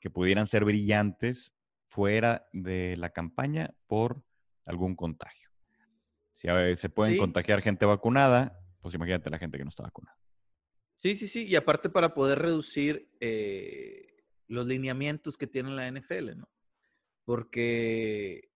[0.00, 1.54] que pudieran ser brillantes
[1.86, 4.22] fuera de la campaña por
[4.66, 5.50] algún contagio.
[6.32, 10.16] Si se pueden contagiar gente vacunada, pues imagínate la gente que no está vacunada.
[11.02, 11.46] Sí, sí, sí.
[11.46, 16.48] Y aparte para poder reducir eh, los lineamientos que tiene la NFL, ¿no?
[17.24, 18.50] Porque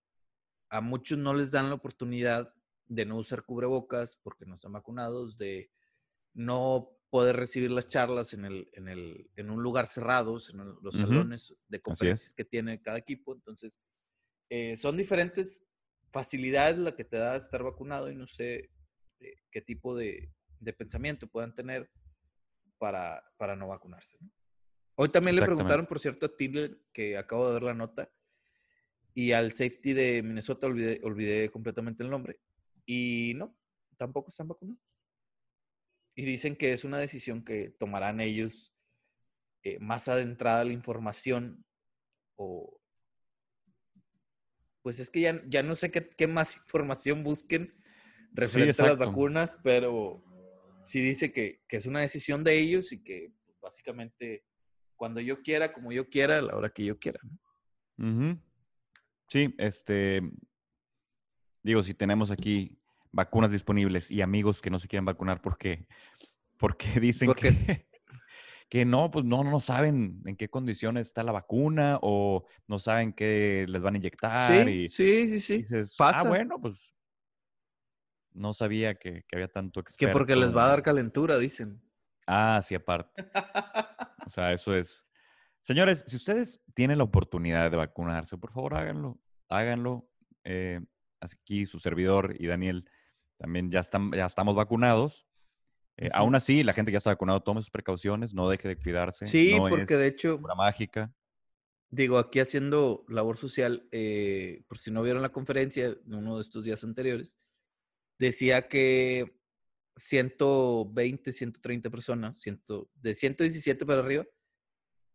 [0.71, 2.53] a muchos no les dan la oportunidad
[2.87, 5.71] de no usar cubrebocas porque no están vacunados, de
[6.35, 10.97] no poder recibir las charlas en, el, en, el, en un lugar cerrado, en los
[10.97, 13.35] salones de conferencias que tiene cada equipo.
[13.35, 13.81] Entonces,
[14.51, 15.61] eh, son diferentes
[16.11, 18.71] facilidades la que te da estar vacunado y no sé
[19.21, 21.89] eh, qué tipo de, de, pensamiento puedan tener
[22.79, 24.19] para, para no vacunarse.
[24.97, 28.13] Hoy también le preguntaron, por cierto, a Tiller, que acabo de ver la nota,
[29.15, 32.41] y al safety de Minnesota olvidé, olvidé completamente el nombre.
[32.85, 33.57] Y no,
[33.97, 35.07] tampoco están vacunados.
[36.17, 38.75] Y dicen que es una decisión que tomarán ellos
[39.63, 41.65] eh, más adentrada la información
[42.37, 42.81] o...
[44.83, 47.75] Pues es que ya, ya no sé qué, más información busquen
[48.33, 50.23] referente a las vacunas, pero
[50.85, 54.45] sí dice que, es una decisión de ellos y que pues, básicamente
[54.95, 57.19] cuando yo quiera, como yo quiera, a la hora que yo quiera.
[59.35, 60.23] Sí, este,
[61.65, 62.79] digo, si tenemos aquí
[63.11, 65.89] vacunas disponibles y amigos que no se quieren vacunar porque,
[66.57, 67.51] porque dicen que,
[68.69, 73.13] que no, pues no, no saben en qué condiciones está la vacuna o no saben
[73.13, 74.69] qué les van a inyectar.
[74.69, 75.57] Sí, sí, sí, sí.
[75.63, 76.95] Dices, ah, bueno, pues
[78.35, 80.07] no sabía que, había tanto experto.
[80.07, 81.83] Que porque les va a dar calentura, dicen.
[82.25, 83.25] Ah, sí, aparte.
[84.29, 85.05] o sea, eso es.
[85.65, 90.09] Señores, si ustedes tienen la oportunidad de vacunarse, por favor háganlo, háganlo.
[90.45, 90.81] Eh,
[91.21, 92.89] aquí su servidor y Daniel
[93.39, 95.27] también ya, están, ya estamos vacunados.
[95.97, 98.77] Eh, aún así, la gente que ya está vacunado, tome sus precauciones, no deje de
[98.77, 99.27] cuidarse.
[99.27, 100.41] Sí, porque de hecho.
[100.43, 101.13] Una mágica.
[101.91, 106.43] Digo, aquí haciendo labor social, eh, por si no vieron la conferencia, en uno de
[106.43, 107.39] estos días anteriores,
[108.19, 109.39] decía que
[109.95, 114.27] 120, 130 personas, ciento, de 117 para arriba,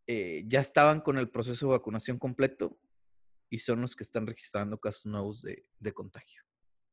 [0.08, 2.80] eh, ya estaban con el proceso de vacunación completo
[3.50, 6.44] y son los que están registrando casos nuevos de, de contagio.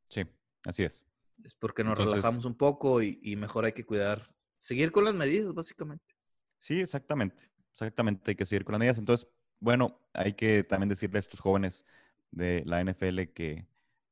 [0.09, 0.23] Sí,
[0.65, 1.05] así es.
[1.45, 5.53] Es porque nos relajamos un poco y, mejor hay que cuidar, seguir con las medidas,
[5.53, 6.15] básicamente.
[6.59, 7.51] Sí, exactamente.
[7.73, 8.99] Exactamente, hay que seguir con las medidas.
[8.99, 9.29] Entonces,
[9.61, 11.85] bueno, hay que también decirle a estos jóvenes
[12.31, 13.67] de la NFL que,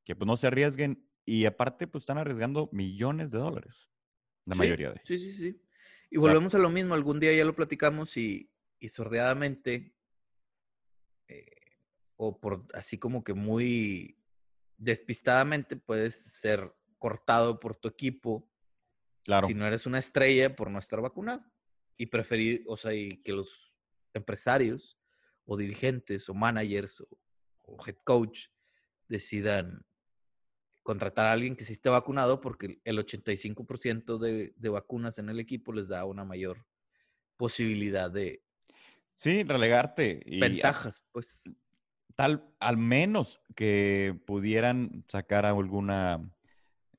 [0.05, 3.91] que pues no se arriesguen y aparte pues están arriesgando millones de dólares,
[4.45, 5.09] la mayoría de ellos.
[5.09, 5.61] Sí, sí, sí.
[6.11, 9.94] Y volvemos a lo mismo, algún día ya lo platicamos y, y sordeadamente,
[12.17, 14.17] o por así como que muy
[14.77, 18.51] despistadamente, puedes ser cortado por tu equipo.
[19.23, 19.47] Claro.
[19.47, 21.45] Si no eres una estrella por no estar vacunado.
[21.97, 23.79] Y preferir, o sea, y que los
[24.15, 24.99] empresarios
[25.45, 27.19] o dirigentes o managers o,
[27.87, 28.49] head coach
[29.09, 29.87] decidan
[30.83, 35.41] contratar a alguien que sí esté vacunado porque el 85% de, de vacunas en el
[35.41, 36.67] equipo les da una mayor
[37.37, 38.43] posibilidad de...
[39.15, 40.21] Sí, relegarte.
[40.27, 41.45] Y ventajas, pues.
[42.17, 46.31] Tal, al menos que pudieran sacar alguna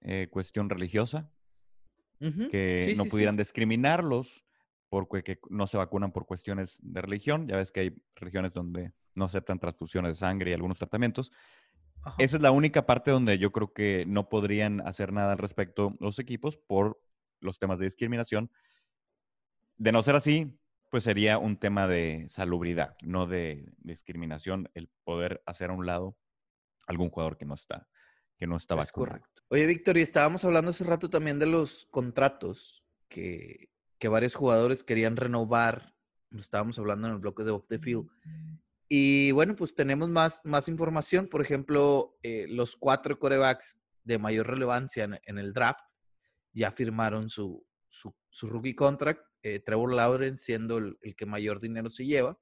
[0.01, 1.32] eh, cuestión religiosa,
[2.19, 4.45] que no pudieran discriminarlos
[4.89, 7.47] porque no se vacunan por cuestiones de religión.
[7.47, 11.32] Ya ves que hay religiones donde no aceptan transfusiones de sangre y algunos tratamientos.
[12.17, 15.95] Esa es la única parte donde yo creo que no podrían hacer nada al respecto
[15.99, 17.01] los equipos por
[17.39, 18.51] los temas de discriminación.
[19.78, 20.58] De no ser así,
[20.95, 26.17] pues sería un tema de salubridad, no de discriminación, el poder hacer a un lado
[26.88, 27.89] algún jugador que no está
[28.38, 28.81] que no estaba.
[28.81, 29.41] Es correcto.
[29.49, 34.86] Oye, Víctor, y estábamos hablando hace rato también de los contratos que, que varios jugadores
[34.86, 35.97] querían renovar.
[36.31, 38.08] Estábamos hablando en el bloque de Off the Field.
[38.88, 41.27] Y bueno, pues tenemos más, más información.
[41.27, 45.84] Por ejemplo, eh, los cuatro corebacks de mayor relevancia en, el draft
[46.53, 51.91] ya firmaron su, su, su rookie contract, eh, Trevor Lawrence siendo el, que mayor dinero
[51.91, 52.39] se lleva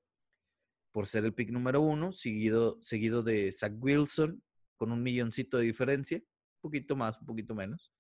[0.93, 4.41] por ser el pick número uno, seguido, seguido de Zach Wilson
[4.77, 7.91] con un milloncito de diferencia, un poquito más, un poquito menos.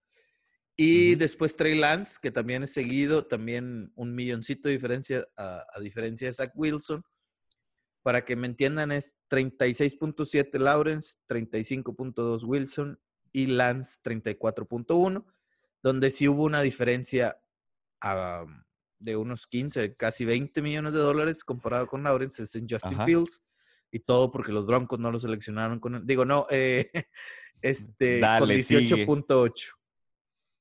[0.77, 5.79] Y después Trey Lance, que también es seguido, también un milloncito de diferencia, a, a
[5.81, 7.03] diferencia de Zach Wilson.
[8.03, 12.99] Para que me entiendan, es 36.7 Lawrence, 35.2 Wilson
[13.33, 15.25] y Lance 34.1,
[15.81, 17.37] donde sí hubo una diferencia
[19.03, 23.43] de unos 15, casi 20 millones de dólares comparado con Lawrence, es en Justin Fields.
[23.91, 26.89] Y todo porque los Broncos no lo seleccionaron con, digo, no, eh,
[27.61, 29.71] este, con 18.8.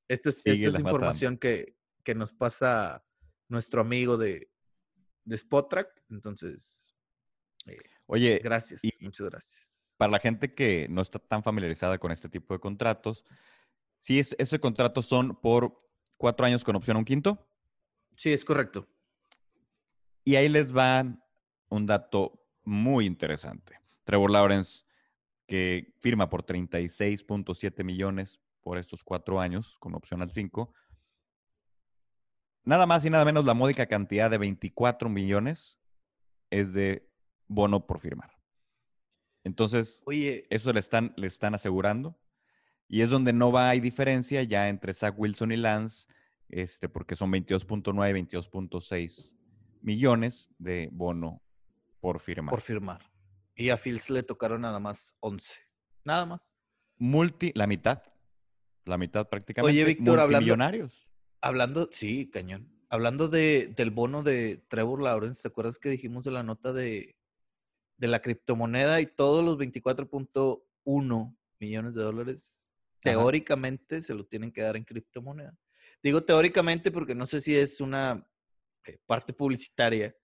[0.07, 3.03] Esta es, esta es información que, que, nos pasa
[3.47, 4.51] nuestro amigo de,
[5.23, 6.03] de Spotrack.
[6.09, 6.93] Entonces,
[7.65, 9.71] eh, Oye, gracias, muchas gracias.
[9.97, 13.25] Para la gente que no está tan familiarizada con este tipo de contratos,
[14.01, 15.77] sí, es, ese contrato son por
[16.17, 17.47] cuatro años con opción a un quinto.
[18.15, 18.87] Sí, es correcto.
[20.23, 21.05] Y ahí les va
[21.69, 23.79] un dato muy interesante.
[24.03, 24.83] Trevor Lawrence,
[25.47, 30.73] que firma por 36.7 millones por estos cuatro años, con opción al cinco.
[32.63, 35.79] Nada más y nada menos la módica cantidad de 24 millones
[36.49, 37.09] es de
[37.47, 38.31] bono por firmar.
[39.43, 42.17] Entonces, Oye, eso le están, le están asegurando.
[42.87, 46.07] Y es donde no va, hay diferencia ya entre Zach Wilson y Lance,
[46.53, 49.35] este, porque son 22.9 y 22.6
[49.81, 51.41] millones de bono
[51.99, 52.51] por firmar.
[52.51, 53.01] Por firmar.
[53.55, 55.61] Y a Fields le tocaron nada más 11.
[56.03, 56.55] Nada más.
[56.97, 58.03] Multi, la mitad.
[58.85, 59.71] La mitad prácticamente.
[59.71, 60.55] Oye, Víctor, hablando.
[61.41, 62.69] Hablando, sí, cañón.
[62.89, 67.15] Hablando de, del bono de Trevor Lawrence, ¿te acuerdas que dijimos de la nota de,
[67.97, 74.61] de la criptomoneda y todos los 24.1 millones de dólares teóricamente se lo tienen que
[74.61, 75.57] dar en criptomoneda.
[76.03, 78.27] Digo teóricamente porque no sé si es una
[78.85, 80.15] eh, parte publicitaria.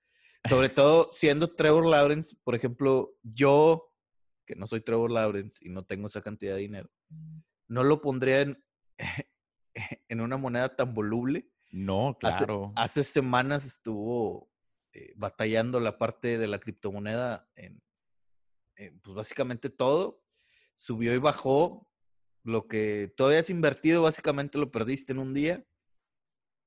[0.47, 3.91] Sobre todo siendo Trevor Lawrence, por ejemplo, yo,
[4.45, 6.89] que no soy Trevor Lawrence y no tengo esa cantidad de dinero,
[7.67, 8.63] no lo pondría en,
[10.07, 11.49] en una moneda tan voluble.
[11.71, 12.73] No, claro.
[12.75, 14.51] hace semanas estuvo
[14.91, 17.81] eh, batallando la parte de la criptomoneda en,
[19.01, 20.23] pues básicamente todo.
[20.73, 21.85] Subió y bajó.
[22.43, 25.65] Lo que todavía has invertido, básicamente lo perdiste en un día.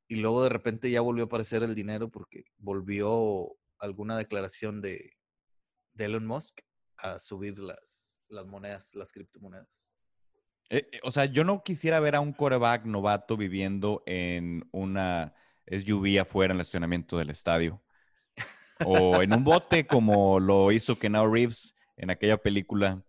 [0.08, 5.16] Y luego de repente ya volvió a aparecer el dinero porque volvió alguna declaración de,
[5.96, 6.60] Elon Musk
[6.96, 9.96] a subir las, las monedas, las criptomonedas.
[10.70, 15.34] Eh, eh, o sea, yo no quisiera ver a un coreback novato viviendo en una
[15.66, 17.82] SUV afuera en el estacionamiento del estadio
[18.84, 23.02] o en un bote como lo hizo Kenao Reeves en aquella película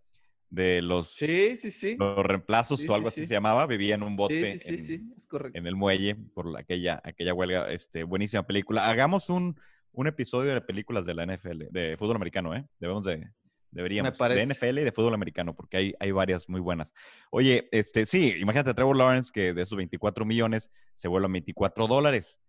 [0.53, 1.95] de los, sí, sí, sí.
[1.97, 5.15] los reemplazos o algo así se llamaba, vivía en un bote en,
[5.55, 8.87] en, el muelle por aquella, aquella huelga, este, buenísima película.
[8.87, 9.59] Hagamos un,
[9.93, 12.67] un episodio de películas de la NFL, de fútbol americano, ¿eh?
[12.77, 13.31] Debemos de,
[13.71, 16.93] deberíamos, de NFL y de fútbol americano, porque hay, hay varias muy buenas.
[17.31, 21.31] Oye, este, sí, imagínate a Trevor Lawrence que de esos 24 millones se vuelve a
[21.31, 22.39] 24 dólares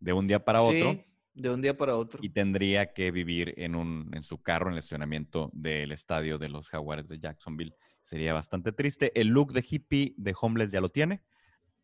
[0.00, 2.20] de un día para otro de un día para otro.
[2.22, 6.48] Y tendría que vivir en, un, en su carro en el estacionamiento del estadio de
[6.48, 7.74] los Jaguares de Jacksonville.
[8.02, 9.18] Sería bastante triste.
[9.20, 11.22] El look de hippie de Homeless ya lo tiene,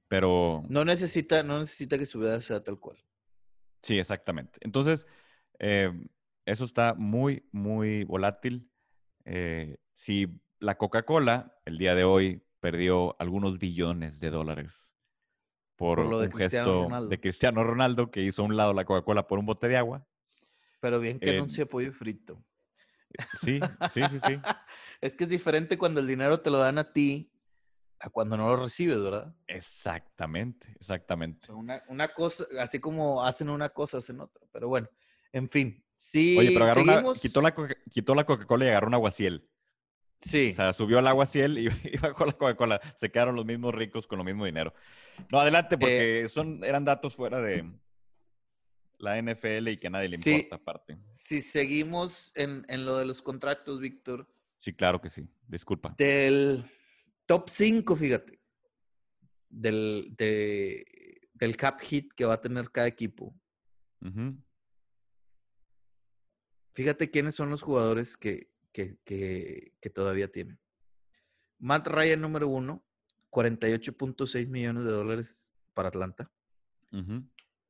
[0.08, 0.62] pero...
[0.68, 2.98] No necesita, no necesita que su vida sea tal cual.
[3.82, 4.58] Sí, exactamente.
[4.62, 5.06] Entonces,
[5.58, 5.90] eh,
[6.44, 8.70] eso está muy, muy volátil.
[9.24, 14.92] Eh, si la Coca-Cola el día de hoy perdió algunos billones de dólares
[15.80, 19.26] por, lo de un gesto de Cristiano Ronaldo que hizo a un lado la Coca-Cola
[19.26, 20.06] por un bote de agua.
[20.78, 22.44] Pero bien que anuncia pollo frito.
[23.32, 23.58] Sí,
[23.90, 24.40] sí, sí, sí.
[25.00, 27.32] es que es diferente cuando el dinero te lo dan a ti
[27.98, 29.34] a cuando no lo recibes, ¿verdad?
[29.46, 31.50] Exactamente, exactamente.
[31.50, 34.46] una, una, cosa, así como hacen una cosa, hacen otra.
[34.52, 34.86] Pero bueno,
[35.32, 35.82] en fin.
[35.96, 37.54] Sí, Oye, pero agarró quitó la,
[37.90, 39.48] quitó la Coca-Cola y agarró un aguaciel.
[40.20, 40.50] Sí.
[40.52, 42.80] O sea, subió el agua ciel y, y bajó la Coca-Cola.
[42.96, 44.74] Se quedaron los mismos ricos con lo mismo dinero.
[45.30, 47.64] No, adelante, porque eh, son, eran datos fuera de
[48.98, 50.98] la NFL y que a nadie le importa aparte.
[51.10, 54.28] Si seguimos en, lo de los contratos, Víctor.
[54.60, 55.28] Sí, claro que sí.
[55.48, 55.94] Disculpa.
[55.96, 56.64] Del
[57.26, 58.40] top 5, fíjate.
[59.48, 63.34] Del, del cap hit que va a tener cada equipo.
[66.74, 70.58] Fíjate quiénes son los jugadores que, que, todavía tiene.
[71.58, 72.84] Matt Ryan número uno,
[73.30, 76.30] 48.6 millones de dólares para Atlanta.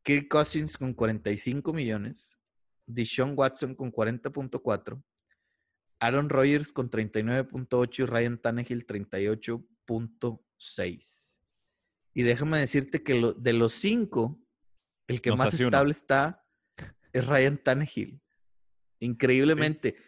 [0.02, 2.38] Kirk Cousins con 45 millones.
[2.86, 5.02] Deshaun Watson con 40.4.
[6.00, 11.40] Aaron Rodgers con 39.8 y Ryan Tannehill 38.6.
[12.14, 14.40] Y déjame decirte que de los cinco,
[15.06, 16.46] el que más estable está
[17.12, 18.22] es Ryan Tannehill.
[19.00, 19.96] Increíblemente.
[19.96, 20.02] Sí.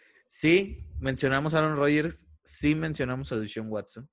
[0.99, 4.09] Mencionamos a Aaron Rodgers, sí mencionamos a Deshaun Watson.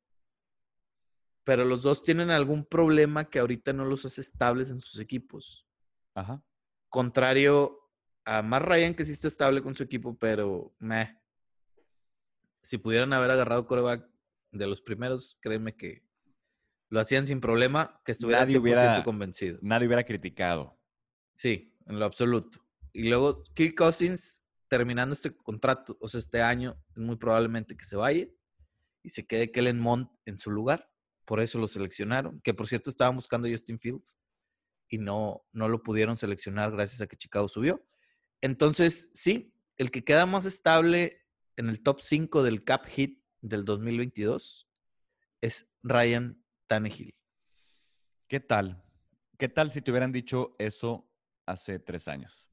[1.44, 5.66] Pero los dos tienen algún problema que ahorita no los hace estables en sus equipos.
[6.14, 6.44] Ajá.
[6.90, 7.90] Contrario
[8.26, 11.18] a Matt Ryan, que sí está estable con su equipo, pero meh.
[12.62, 14.08] Si pudieran haber agarrado coreback
[14.52, 16.04] de los primeros, créeme que
[16.90, 19.60] lo hacían sin problema, que estuviera nadie 100% hubiera, convencido.
[19.62, 20.78] Nadie hubiera criticado.
[21.34, 22.60] Sí, en lo absoluto.
[22.92, 27.84] Y luego Kirk Cousins, terminando este contrato, o sea, este año, es muy probablemente que
[27.84, 28.28] se vaya
[29.04, 30.90] y se quede Kellen Mond en su lugar.
[31.26, 32.40] Por eso lo seleccionaron.
[32.42, 34.18] Que por cierto estaban buscando a Justin Fields
[34.88, 37.86] y no, no lo pudieron seleccionar gracias a que Chicago subió.
[38.42, 41.26] Entonces, sí, el que queda más estable
[41.58, 44.70] en el top 5 del cap hit del 2022
[45.42, 47.16] es Ryan Tannehill.
[48.28, 48.84] ¿Qué tal?
[49.38, 51.10] ¿Qué tal si te hubieran dicho eso
[51.46, 52.48] hace tres años?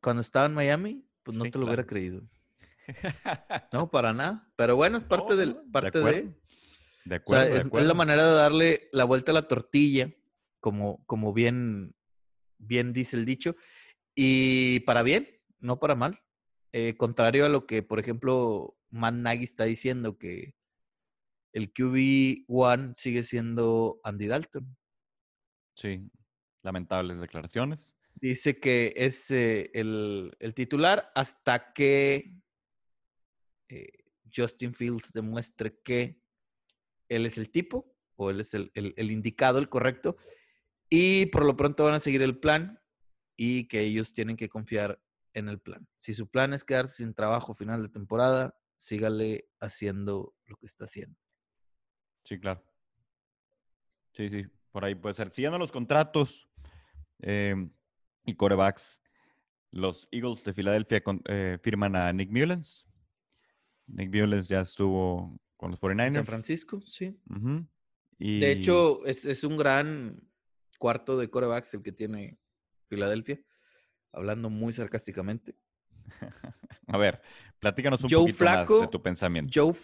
[0.00, 2.22] Cuando estaba en Miami, pues no te lo hubiera creído.
[3.72, 4.48] No, para nada.
[4.54, 6.32] Pero bueno, es parte del, parte de.
[7.04, 10.14] De acuerdo, es, la manera de darle la vuelta a la tortilla,
[10.60, 11.96] como, como bien,
[12.58, 13.56] bien dice el dicho.
[14.14, 16.20] Y para bien, no para mal.
[16.72, 20.54] Eh, contrario a lo que, por ejemplo, Man Nagy está diciendo, que
[21.52, 24.76] el QB1 sigue siendo Andy Dalton.
[25.74, 26.08] Sí,
[26.62, 27.95] lamentables declaraciones.
[28.18, 32.34] Dice que es eh, el, titular hasta que
[33.68, 33.92] eh,
[34.34, 36.22] Justin Fields demuestre que
[37.08, 40.16] él es el tipo o él es el, el, indicado, el correcto.
[40.88, 42.80] Y por lo pronto van a seguir el plan
[43.36, 45.00] y que ellos tienen que confiar
[45.34, 45.86] en el plan.
[45.96, 50.86] Si su plan es quedarse sin trabajo final de temporada, sígale haciendo lo que está
[50.86, 51.18] haciendo.
[52.24, 52.64] Sí, claro.
[54.14, 55.30] Sí, sí, por ahí puede ser.
[55.30, 56.48] Siguiendo los contratos
[57.18, 57.70] em,
[58.26, 59.00] y corebacks,
[59.70, 62.86] los Eagles de Filadelfia eh, firman a Nick Mullens.
[63.86, 66.12] Nick Mullens ya estuvo con los 49ers.
[66.12, 67.18] San Francisco, sí.
[68.18, 68.40] y...
[68.40, 70.28] De hecho, es, es, un gran
[70.78, 72.38] cuarto de corebacks el que tiene
[72.88, 73.40] Filadelfia,
[74.12, 75.54] hablando muy sarcásticamente.
[76.86, 77.22] a ver,
[77.58, 79.52] platícanos un poquito más de tu pensamiento.
[79.54, 79.74] Joe,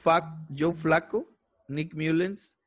[0.56, 1.32] Joe Flaco
[1.68, 2.58] Nick Mullens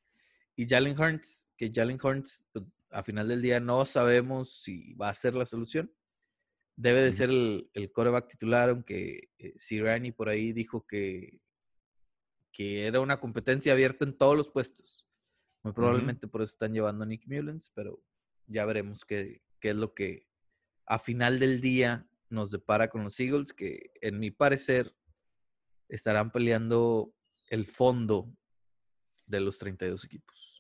[0.56, 2.46] y Jalen Hurts, que Jalen Hurts
[2.96, 5.94] a final del día no sabemos si va a ser la solución.
[6.78, 11.42] Debe de ser el, el coreback titular, aunque eh, Sirani por ahí dijo que,
[12.54, 15.06] que era una competencia abierta en todos los puestos.
[15.62, 18.02] Muy probablemente por eso están llevando a Nick Mullens, pero
[18.48, 20.28] ya veremos qué, qué es lo que
[20.86, 24.96] a final del día nos depara con los Eagles, que en mi parecer
[25.90, 27.14] estarán peleando
[27.50, 28.34] el fondo
[29.26, 30.55] de los 32 equipos.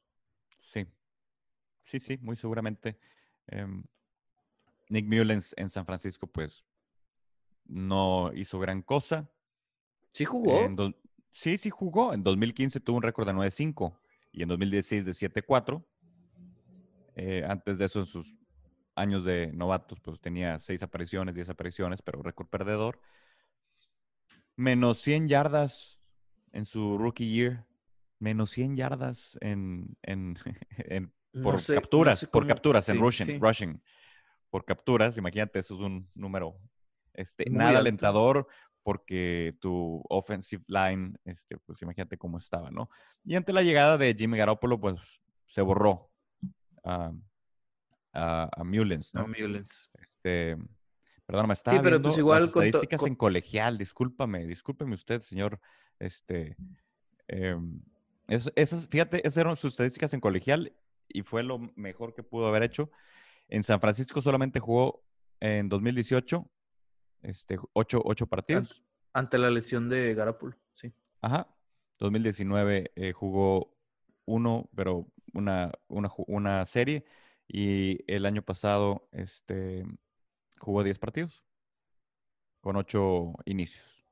[1.86, 2.98] Sí, sí, muy seguramente.
[3.48, 3.84] Em,
[4.90, 6.66] Nick Mullens en San Francisco, pues,
[7.66, 9.30] no hizo gran cosa.
[10.12, 10.68] Sí jugó.
[11.30, 12.14] sí, sí jugó.
[12.14, 13.98] En 2015 tuvo un récord de 9-5
[14.32, 15.86] y en 2016 de 7-4.
[17.16, 18.36] Eh, antes de eso, en sus
[18.96, 23.00] años de novatos, pues tenía 6 apariciones, 10 apariciones, pero récord perdedor.
[24.56, 26.00] Menos 100 yardas
[26.52, 27.66] en su rookie year
[28.20, 30.38] menos 100 yardas en, en,
[31.42, 33.82] por capturas, por capturas, en rushing, rushing,
[34.50, 35.18] por capturas.
[35.18, 36.58] Imagínate, eso es un número
[37.14, 38.48] este, nada alentador
[38.84, 42.88] porque tu offensive line, este, pues imagínate cómo estaba, ¿no?
[43.24, 46.12] Y ante la llegada de Jimmy Garoppolo, pues se borró
[46.84, 47.12] a,
[48.14, 49.22] a, Mullens, ¿no?
[49.22, 49.90] A Mullens.
[50.00, 50.56] Este,
[51.26, 55.60] perdón, me estaba sí, pero pues igual las estadísticas en colegial, discúlpame, discúlpeme usted, señor,
[55.98, 56.56] este,
[57.28, 57.82] em,
[58.28, 60.74] esas, fíjate, esas eran sus estadísticas en colegial
[61.08, 62.90] y fue lo mejor que pudo haber hecho.
[63.48, 65.04] En San Francisco solamente jugó
[65.40, 66.50] en 2018
[67.22, 68.84] este, ocho, partidos.
[69.14, 70.94] Ante la lesión de Garapul, sí.
[71.22, 71.48] Ajá.
[72.00, 73.76] 2019 eh, jugó
[74.26, 77.06] uno, pero una, una, serie.
[77.48, 79.86] Y el año pasado este,
[80.60, 81.46] jugó 10 partidos
[82.62, 84.08] con ocho inicios.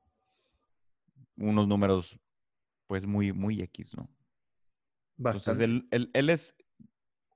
[1.36, 2.18] Unos números
[2.86, 4.08] pues muy, muy X, ¿no?
[5.16, 5.64] Bastante.
[5.64, 6.54] Entonces, él, es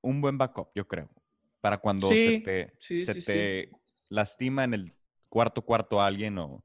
[0.09, 1.09] un buen backup, yo creo.
[1.61, 3.71] Para cuando se te,
[4.09, 4.93] lastima en el
[5.29, 6.65] cuarto cuarto a alguien o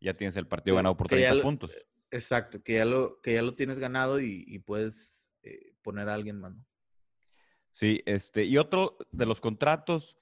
[0.00, 1.74] ya tienes el partido ganado por 30 puntos.
[2.10, 6.40] Exacto, que ya lo, que ya lo tienes ganado y, puedes eh, poner a alguien
[6.40, 6.54] más.
[7.70, 10.18] Sí, este, y otro de los contratos,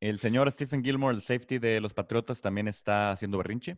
[0.00, 3.76] el señor Stephen Gilmore, el safety de los Patriotas, también está haciendo berrinche.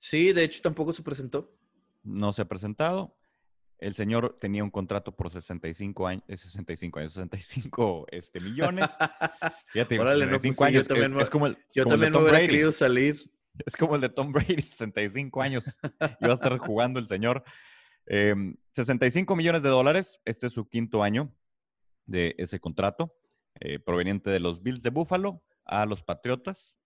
[0.00, 1.56] Sí, de hecho tampoco se presentó
[2.04, 3.16] no se ha presentado.
[3.78, 8.86] El señor tenía un contrato por 65 años, 65 años, 65 este, millones.
[9.66, 10.82] Fíjate, Órale, 65 pues años.
[10.82, 13.16] Yo también, es, como el, yo también me hubiera querido salir.
[13.66, 15.78] Es como el de Tom Brady, 65 años.
[16.20, 17.44] Iba a estar jugando el señor.
[18.06, 20.18] 65 em, millones de dólares.
[20.24, 21.32] Este es su quinto año
[22.04, 23.14] de ese contrato,
[23.60, 26.76] eh, proveniente de los Bills de Buffalo a los Patriotas.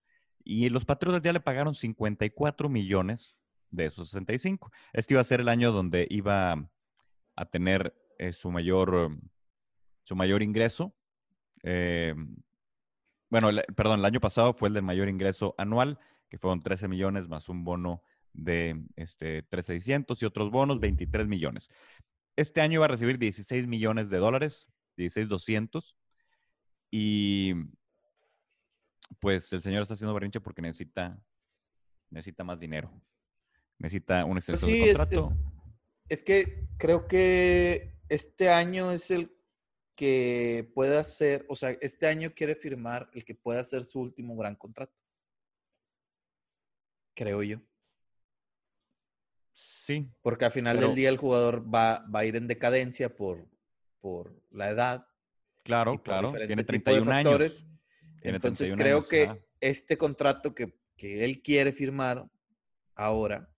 [0.43, 3.39] Y los Patriotas ya le pagaron 54 millones
[3.71, 4.71] de esos 65.
[4.93, 6.69] Este iba a ser el año donde iba
[7.39, 9.17] a tener eh, su, mayor,
[10.03, 10.93] su mayor ingreso.
[11.63, 12.35] Em,
[13.29, 17.29] bueno, perdón, el año pasado fue el del mayor ingreso anual, que fueron 13 millones
[17.29, 21.69] más un bono de este, 3,600 y otros bonos, 23 millones.
[22.35, 24.67] Este año va a recibir 16 millones de dólares,
[24.97, 25.95] 16,200.
[26.91, 27.53] Y
[29.19, 31.17] pues el señor está haciendo berrinche porque necesita,
[32.09, 32.91] necesita más dinero.
[33.77, 35.15] Necesita un exceso pues de contrato.
[35.15, 35.58] Es, es,
[36.23, 39.31] que creo que este año es el
[39.95, 44.35] que pueda ser, o sea, este año quiere firmar el que pueda ser su último
[44.35, 44.97] gran contrato.
[47.13, 47.59] Creo yo.
[49.51, 50.09] Sí.
[50.21, 53.45] Porque al final del día el jugador va, va, a ir en decadencia por,
[53.99, 55.05] por la edad.
[55.63, 56.33] Claro, claro.
[56.47, 57.65] Tiene 31 años.
[58.21, 62.29] Entonces creo que este contrato que, que él quiere firmar
[62.95, 63.49] ahora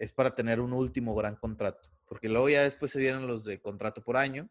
[0.00, 1.90] es para tener un último gran contrato.
[2.06, 4.48] Porque luego ya después se vienen los de contrato por año.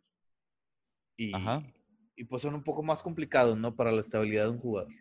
[1.18, 1.34] Y,
[2.16, 3.76] y pues son un poco más complicados, ¿no?
[3.76, 4.94] Para la estabilidad de un jugador.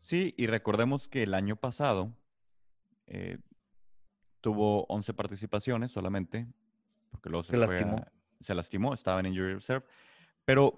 [0.00, 2.12] Sí, y recordemos que el año pasado
[3.06, 3.38] eh,
[4.40, 6.48] tuvo 11 participaciones solamente,
[7.12, 8.04] porque luego se, lastimó.
[8.40, 9.86] se lastimó, estaba en Injury Reserve.
[10.44, 10.76] Pero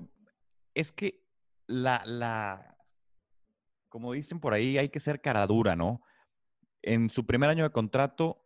[0.75, 1.25] es que
[1.67, 2.77] la, la,
[3.89, 6.03] como dicen por ahí, hay que ser cara dura, ¿no?
[6.83, 8.40] En su primer año de contrato,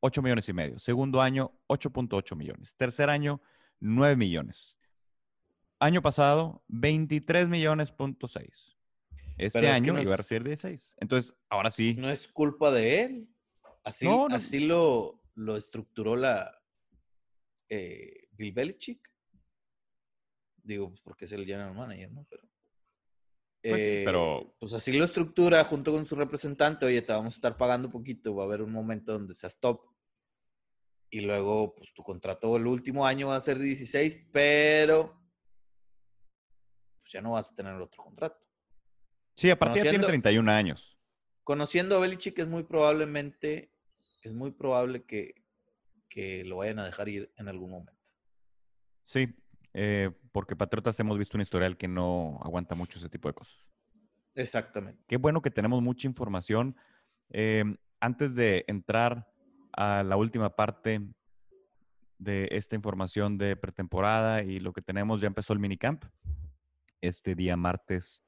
[0.00, 0.78] 8 millones y medio.
[0.78, 2.76] Segundo año, 8.8 millones.
[2.76, 3.40] Tercer año,
[3.80, 4.76] 9 millones.
[5.78, 8.76] Año pasado, 23 millones punto 6.
[9.38, 10.94] Este año iba a recibir 16.
[10.98, 11.94] Entonces, ahora sí.
[11.98, 13.28] No es culpa de él.
[13.84, 16.60] Así, así lo, lo estructuró la
[17.68, 19.00] eh, Bill Belichick.
[20.62, 22.26] Digo, pues porque es el general manager, ¿no?
[22.28, 22.45] Pero,
[23.68, 24.54] pues, eh, pero...
[24.58, 26.86] pues así lo estructura junto con su representante.
[26.86, 28.34] Oye, te vamos a estar pagando poquito.
[28.34, 29.80] Va a haber un momento donde seas top.
[31.10, 35.20] Y luego, pues tu contrato el último año va a ser 16, pero
[36.98, 38.44] pues ya no vas a tener otro contrato.
[39.34, 40.98] Sí, aparte ya tiene 31 años.
[41.44, 43.76] Conociendo a Belichick es muy probablemente
[44.26, 45.34] es muy probable que,
[46.44, 48.10] lo vayan a dejar ir en algún momento.
[49.04, 49.28] Sí,
[49.78, 53.62] eh, porque Patriotas hemos visto un historial que no aguanta mucho ese tipo de cosas.
[54.34, 55.04] Exactamente.
[55.06, 56.74] Qué bueno que tenemos mucha información.
[57.28, 57.62] Eh,
[58.00, 59.30] antes de entrar
[59.72, 61.02] a la última parte
[62.16, 66.04] de esta información de pretemporada y lo que tenemos, ya empezó el minicamp
[67.02, 68.24] este día martes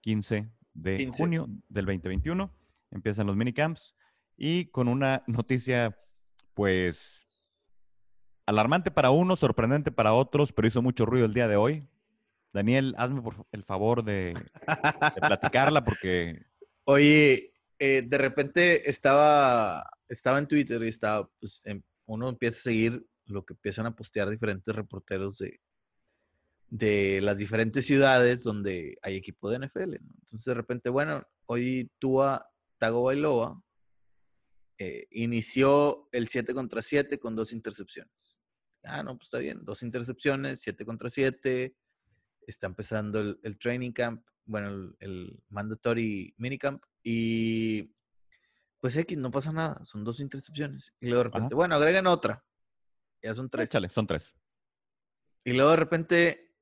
[0.00, 2.52] 15 eh, de junio del 2021.
[2.90, 3.94] Empiezan los minicamps.
[4.36, 5.96] Y con una noticia,
[6.52, 7.23] pues,
[8.46, 11.88] alarmante para unos, sorprendente para otros, pero hizo mucho ruido el día de hoy.
[12.52, 14.34] Daniel, hazme el favor de,
[15.16, 16.44] platicarla porque...
[16.84, 21.64] Oye, eh, de repente estaba, estaba en Twitter y estaba, pues,
[22.06, 25.58] uno empieza a seguir lo que empiezan a postear diferentes reporteros de,
[26.68, 29.94] de las diferentes ciudades donde hay equipo de NFL.
[29.94, 32.46] Entonces, de repente, bueno, hoy Tua
[32.78, 33.63] Tagovailoa
[34.78, 38.40] eh, inició el 7 contra 7 con dos intercepciones.
[38.82, 41.76] Ah, no, pues está bien, dos intercepciones, 7 contra 7.
[42.46, 46.82] Está empezando el, training camp, bueno, el, el, mandatory minicamp.
[47.02, 47.94] Y
[48.80, 50.92] pues X, no pasa nada, son dos intercepciones.
[51.00, 52.44] Y luego de repente, bueno, agregan otra.
[53.22, 53.70] Ya son tres.
[53.70, 54.34] son tres.
[55.44, 56.54] Y luego de repente,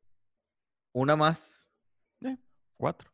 [0.93, 1.73] una más.
[2.21, 2.37] Eh,
[2.77, 3.11] cuatro.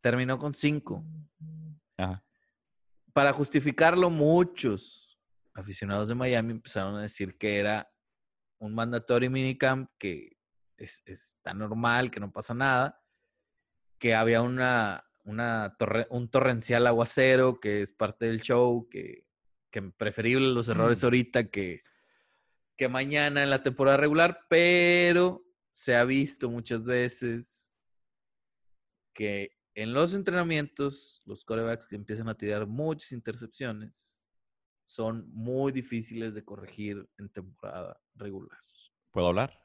[0.00, 1.04] Terminó con cinco.
[1.96, 2.22] Ajá
[3.12, 5.18] para justificarlo, muchos
[5.54, 7.92] aficionados de Miami empezaron a decir que era
[8.58, 10.36] un mandatory minicamp, que
[10.76, 13.02] es, tan normal, que no pasa nada,
[13.98, 15.76] que había una, una
[16.10, 19.26] un torrencial aguacero, que es parte del show, que,
[19.70, 21.06] que preferible los errores mm.
[21.06, 21.82] ahorita que,
[22.76, 27.72] que mañana en la temporada regular, pero se ha visto muchas veces
[29.12, 34.26] que en los entrenamientos, los corebacks que empiezan a tirar muchas intercepciones
[34.84, 38.58] son muy difíciles de corregir en temporada regular.
[39.10, 39.58] ¿Puedo hablar?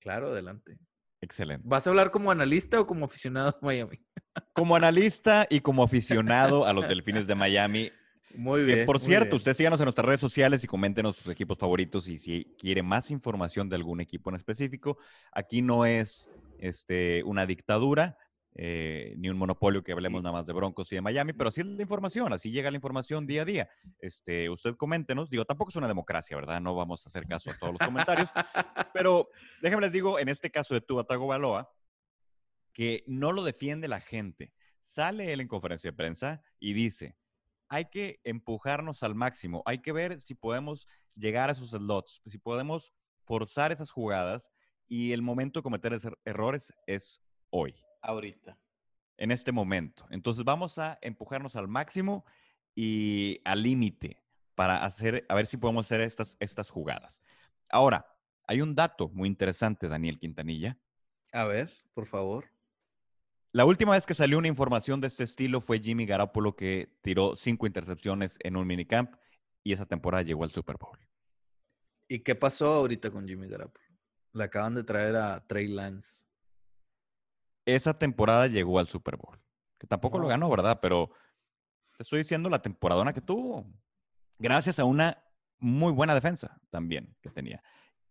[0.00, 0.78] Claro, adelante.
[1.20, 1.66] Excelente.
[1.68, 3.98] ¿Vas a hablar como analista o como aficionado a Miami?
[4.54, 7.90] Como analista y como aficionado a los Delfines de Miami.
[8.36, 8.86] Muy bien.
[8.86, 12.44] por cierto, usted síganos en nuestras redes sociales y coméntenos sus equipos favoritos y si
[12.58, 14.98] quiere más información de algún equipo en específico.
[15.32, 18.16] Aquí no es este, una dictadura.
[18.56, 21.60] Eh, ni un monopolio que hablemos nada más de Broncos y de Miami, pero así
[21.60, 23.70] es la información, así llega la información día a día.
[24.00, 26.60] Este, usted coméntenos, digo, tampoco es una democracia, ¿verdad?
[26.60, 28.30] No vamos a hacer caso a todos los comentarios,
[28.94, 29.30] pero
[29.62, 31.72] déjenme les digo, en este caso de Tua Baloa,
[32.72, 34.52] que no lo defiende la gente.
[34.80, 37.16] Sale él en conferencia de prensa y dice,
[37.68, 42.38] hay que empujarnos al máximo, hay que ver si podemos llegar a esos slots, si
[42.38, 42.92] podemos
[43.22, 44.50] forzar esas jugadas
[44.88, 48.58] y el momento de cometer errores es hoy ahorita.
[49.16, 50.06] En este momento.
[50.10, 52.24] Entonces vamos a empujarnos al máximo
[52.74, 54.22] y al límite
[54.54, 57.20] para hacer, a ver si podemos hacer estas, estas jugadas.
[57.68, 58.06] Ahora,
[58.46, 60.78] hay un dato muy interesante, Daniel Quintanilla.
[61.32, 62.50] A ver, por favor.
[63.52, 67.36] La última vez que salió una información de este estilo fue Jimmy Garoppolo que tiró
[67.36, 69.14] cinco intercepciones en un minicamp
[69.64, 70.98] y esa temporada llegó al Super Bowl.
[72.08, 73.86] ¿Y qué pasó ahorita con Jimmy Garoppolo?
[74.32, 76.29] Le acaban de traer a Trey Lance
[77.64, 79.38] esa temporada llegó al Super Bowl.
[79.78, 80.78] Que tampoco lo ganó, ¿verdad?
[80.82, 81.10] Pero
[81.96, 83.66] te estoy diciendo la temporadona que tuvo.
[84.38, 85.22] Gracias a una
[85.58, 87.62] muy buena defensa también que tenía.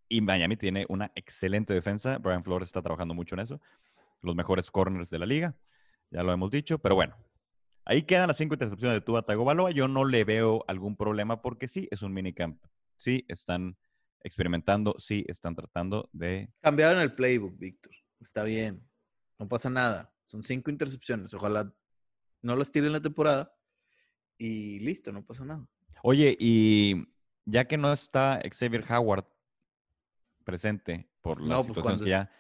[0.07, 2.17] Y Miami tiene una excelente defensa.
[2.17, 3.61] Brian Flores está trabajando mucho en eso.
[4.21, 5.55] Los mejores corners de la liga.
[6.09, 6.79] Ya lo hemos dicho.
[6.79, 7.15] Pero bueno,
[7.85, 9.71] ahí quedan las cinco intercepciones de Tua Tagovailoa.
[9.71, 12.63] Yo no le veo algún problema porque sí, es un minicamp.
[12.95, 13.77] Sí, están
[14.21, 14.95] experimentando.
[14.97, 16.51] Sí, están tratando de...
[16.61, 17.93] Cambiaron el playbook, Víctor.
[18.19, 18.88] Está bien.
[19.39, 20.13] No pasa nada.
[20.25, 21.33] Son cinco intercepciones.
[21.33, 21.73] Ojalá
[22.41, 23.55] no las tiren la temporada.
[24.37, 25.65] Y listo, no pasa nada.
[26.03, 27.07] Oye, y
[27.45, 29.25] ya que no está Xavier Howard
[30.43, 32.31] presente por la pues situación que ya.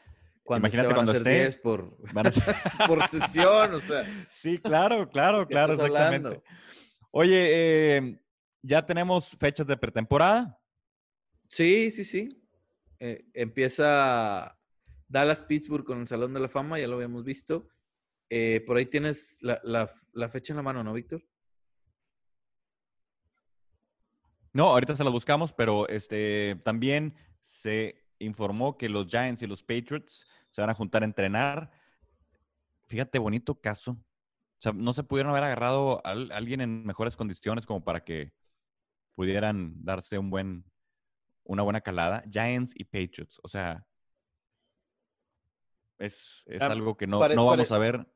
[0.45, 1.51] imagínate cuando esté.
[1.63, 1.97] por,
[2.87, 4.03] por sesión, o sea.
[4.29, 6.41] Sí, claro, claro, claro, exactamente.
[7.11, 8.21] Oye, eh,
[8.61, 10.59] ya tenemos fechas de pretemporada.
[11.47, 12.29] Sí, sí, sí.
[12.99, 14.58] Eh, empieza
[15.09, 17.67] Dallas Pittsburgh con el Salón de la Fama, ya lo habíamos visto.
[18.29, 19.87] Eh, por ahí tienes la,
[20.29, 21.25] fecha en la mano, ¿no, Víctor?
[24.53, 29.63] No, ahorita se las buscamos, pero este también se informó que los Giants y los
[29.63, 31.71] Patriots se van a juntar a entrenar.
[32.87, 33.91] Fíjate, bonito caso.
[33.93, 38.33] O sea, no se pudieron haber agarrado a alguien en mejores condiciones como para que
[39.15, 40.65] pudieran darse un buen,
[41.43, 42.23] una buena calada.
[42.29, 43.39] Giants y Patriots.
[43.43, 43.87] O sea,
[45.99, 48.07] es, ah, algo que no, no vamos a ver.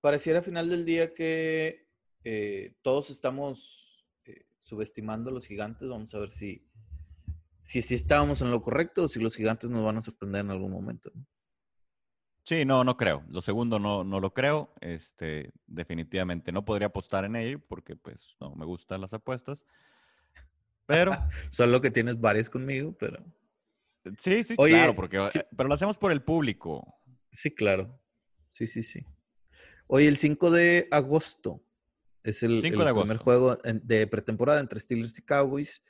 [0.00, 1.88] Pareciera al final del día que
[2.22, 5.88] eh, todos estamos eh, subestimando a los gigantes.
[5.88, 6.68] Vamos a ver si,
[7.58, 10.50] si, si estábamos en lo correcto o si los gigantes nos van a sorprender en
[10.50, 11.10] algún momento.
[12.44, 13.24] Sí, no, no creo.
[13.28, 14.72] Lo segundo no, no lo creo.
[14.80, 19.66] Este, definitivamente no podría apostar en ello porque pues no me gustan las apuestas.
[20.86, 21.10] Pero.
[21.50, 23.24] Solo que tienes varias conmigo, pero.
[24.18, 26.94] Sí, sí, claro, porque, eh, pero lo hacemos por el público.
[27.32, 28.00] Sí, claro.
[28.48, 29.04] Sí, sí, sí.
[29.86, 31.62] Hoy el 5 de agosto
[32.22, 35.82] es el, primer juego de pretemporada entre Steelers y Cowboys.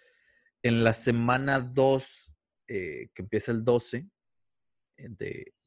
[0.63, 2.35] En la semana 2,
[2.69, 4.09] eh, que empieza el 12
[4.97, 5.09] eh,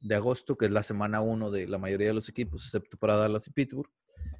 [0.00, 3.16] de, agosto, que es la semana 1 de la mayoría de los equipos, excepto para
[3.16, 3.90] Dallas y Pittsburgh.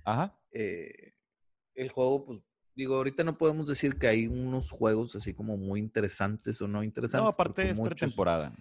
[0.04, 0.38] Ajá.
[0.52, 2.40] el juego, pues
[2.74, 6.82] digo, ahorita no podemos decir que hay unos juegos así como muy interesantes o no
[6.82, 7.22] interesantes.
[7.22, 8.54] No, aparte es pretemporada.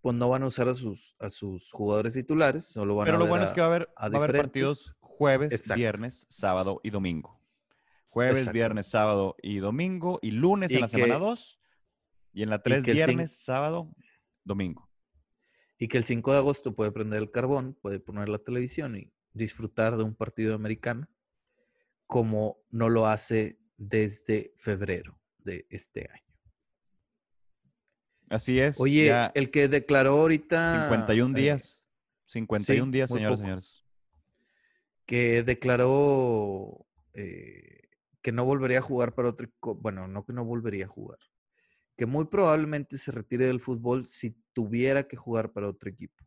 [0.00, 3.20] Pues no van a usar a sus, a sus jugadores titulares, solo van Pero a
[3.20, 6.90] lo bueno es que va a haber, va a haber partidos jueves, viernes, sábado y
[6.90, 7.38] domingo.
[8.08, 10.18] Jueves, viernes, sábado y domingo.
[10.22, 11.60] Y lunes en la semana 2.
[12.32, 13.94] Y en la 3, viernes, sábado,
[14.44, 14.88] domingo.
[15.78, 19.12] Y que el 5 de agosto puede prender el carbón, puede poner la televisión y
[19.32, 21.08] disfrutar de un partido americano
[22.10, 26.36] como no lo hace desde febrero de este año.
[28.28, 28.80] Así es.
[28.80, 30.88] Oye, el que declaró ahorita...
[30.88, 31.84] 51 eh, días.
[32.26, 33.84] 51 días, señoras y señores.
[35.06, 36.84] Que declaró
[37.14, 37.90] eh,
[38.22, 39.48] que no volvería a jugar para otro...
[39.76, 41.18] Bueno, no que no volvería a jugar.
[41.96, 46.26] Que muy probablemente se retire del fútbol si tuviera que jugar para otro equipo.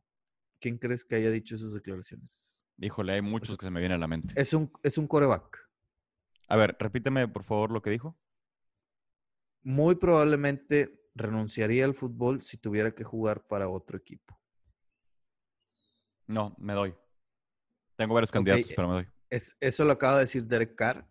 [0.62, 2.66] ¿Quién crees que haya dicho esas declaraciones?
[2.78, 4.34] Híjole, hay muchos que se me vienen a la mente.
[4.38, 5.63] Es un, es un coreback.
[6.48, 8.18] A ver, repíteme por favor lo que dijo.
[9.64, 14.40] Muy probablemente renunciaría al fútbol si tuviera que jugar para otro equipo.
[16.28, 16.96] No, me doy.
[17.96, 19.08] Tengo varios candidatos, pero me doy.
[19.30, 21.08] eso lo acaba de decir Derek Carr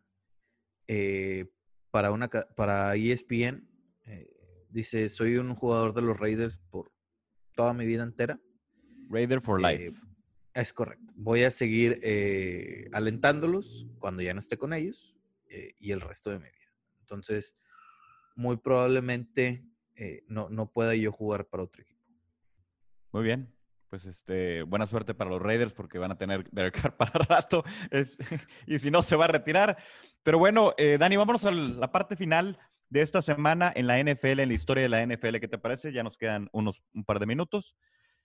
[0.88, 1.50] eh,
[1.90, 3.68] para, una, para ESPN.
[4.06, 6.92] Eh, dice, soy un jugador de los Raiders por
[7.54, 8.40] toda mi vida entera.
[9.08, 10.00] Raider for eh, life.
[10.54, 11.12] Es correcto.
[11.16, 11.98] Voy a seguir
[12.92, 15.21] alentándolos cuando ya no esté con ellos
[15.52, 16.72] eh, y el resto de mi vida.
[17.00, 17.58] Entonces,
[18.34, 22.00] muy probablemente eh, no, no pueda yo jugar para otro equipo.
[23.12, 23.54] Muy bien.
[23.90, 27.62] Pues este, buena suerte para los Raiders porque van a tener Derek Carr para rato.
[28.66, 29.76] y si no, se va a retirar.
[30.22, 34.40] Pero bueno, eh, Dani, vámonos a la parte final de esta semana en la NFL,
[34.40, 35.36] en la historia de la NFL.
[35.40, 35.92] ¿Qué te parece?
[35.92, 37.76] Ya nos quedan unos un par de minutos.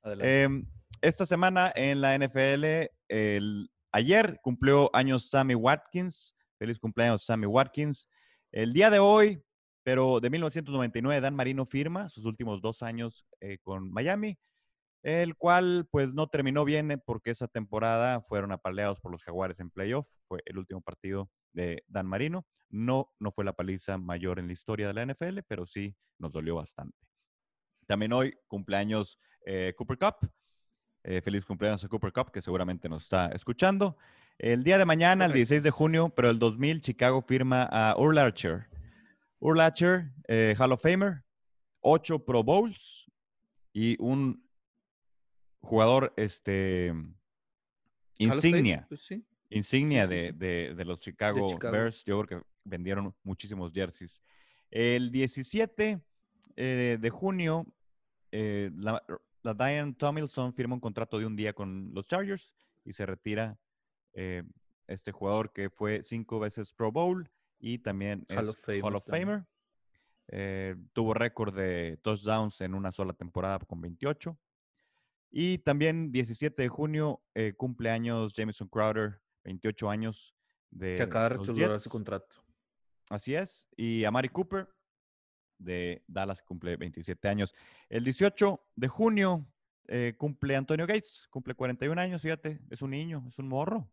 [0.04, 0.66] Em,
[1.02, 6.38] esta semana en la NFL, el, ayer cumplió años Sammy Watkins.
[6.58, 8.10] Feliz cumpleaños, Sammy Watkins.
[8.52, 9.44] El día de hoy,
[9.84, 14.38] pero de 1999, Dan Marino firma sus últimos dos años eh, con Miami,
[15.04, 19.60] el cual pues no terminó bien eh, porque esa temporada fueron apaleados por los Jaguares
[19.60, 20.10] en playoff.
[20.28, 22.46] Fue el último partido de Dan Marino.
[22.70, 26.34] No, no fue la paliza mayor en la historia de la NFL, pero sí nos
[26.34, 26.98] dolió bastante.
[27.86, 30.30] También hoy cumpleaños eh, Cooper Cup.
[31.24, 33.96] feliz cumpleaños a Cooper Cup, que seguramente nos está escuchando.
[34.40, 38.68] El día de mañana, el 16 de junio, pero el 2000, Chicago firma a Urlacher.
[39.40, 41.24] Urlacher, eh, Hall of Famer,
[41.82, 43.10] ocho Pro Bowls
[43.74, 44.48] y un
[45.60, 46.94] jugador este,
[48.20, 48.86] insignia.
[48.88, 49.10] Pues
[49.50, 52.06] insignia De, los Chicago, Bears.
[52.06, 54.22] Yo creo que vendieron muchísimos jerseys.
[54.70, 56.00] El 17
[56.58, 57.66] eh, de junio,
[58.32, 59.04] eh, la,
[59.42, 62.54] la Diane Tomilson firma un contrato de un día con los Chargers
[62.86, 63.58] y se retira
[64.20, 64.44] eh,
[64.88, 68.36] este jugador que fue cinco veces Pro Bowl y también es
[68.82, 69.46] Hall of Famer.
[70.30, 74.36] Eh, tuvo récord de touchdowns en una sola temporada con 28.
[75.30, 80.36] Y también 17 de junio eh, cumpleaños Jameson Crowder, 28 años
[80.72, 82.44] de que acaba de reestructurar su contrato.
[83.10, 83.68] Así es.
[83.78, 84.68] Y Amari Cooper
[85.60, 87.54] de Dallas cumple 27 años.
[87.88, 89.46] El 18 de junio
[90.18, 93.90] cumple Antonio Gates, cumple 41 años, fíjate, es un niño, es un morro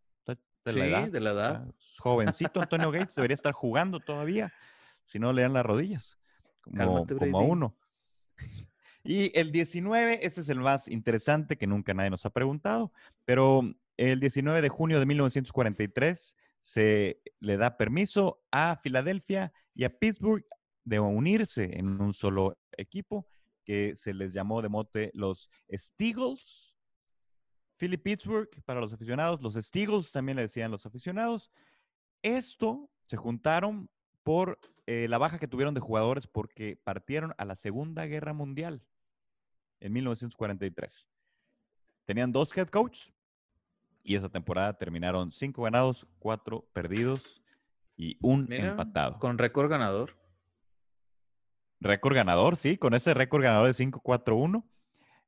[0.64, 1.08] de sí, la edad.
[1.08, 1.74] de la edad.
[1.98, 4.52] Jovencito Antonio Gates debería estar jugando todavía,
[5.04, 6.18] si no le dan las rodillas,
[6.62, 7.76] como, como a uno.
[9.06, 12.90] Y el 19, ese es el más interesante que nunca nadie nos ha preguntado,
[13.26, 13.60] pero
[13.98, 20.46] el 19 de junio de 1943 se le da permiso a Filadelfia y a Pittsburgh
[20.84, 23.28] de unirse en un solo equipo
[23.64, 26.73] que se les llamó de mote los Steagles
[27.76, 31.50] Philly Pittsburgh para los aficionados, los Steagles también le decían los aficionados.
[32.22, 33.88] Esto se juntaron
[34.22, 38.82] por eh, la baja que tuvieron de jugadores porque partieron a la Segunda Guerra Mundial
[39.80, 41.06] en 1943.
[42.04, 43.12] Tenían dos head coaches
[44.02, 47.42] y esa temporada terminaron cinco ganados, cuatro perdidos
[47.96, 49.18] y un empatado.
[49.18, 50.16] Con récord ganador.
[51.80, 54.64] Récord ganador, sí, con ese récord ganador de 5-4-1.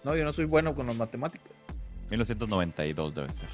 [0.03, 1.67] No, yo no soy bueno con las matemáticas.
[2.13, 3.49] 1992 debe ser.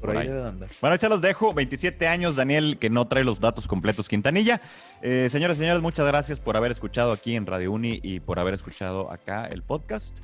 [0.00, 0.68] Por, ahí, debe andar.
[0.80, 1.54] Bueno, ahí se los dejo.
[1.54, 4.60] 27 años, Daniel, que no trae los datos completos, Quintanilla.
[5.00, 8.38] Eh, señoras y señores, muchas gracias por haber escuchado aquí en Radio Uni y por
[8.38, 10.18] haber escuchado acá el podcast.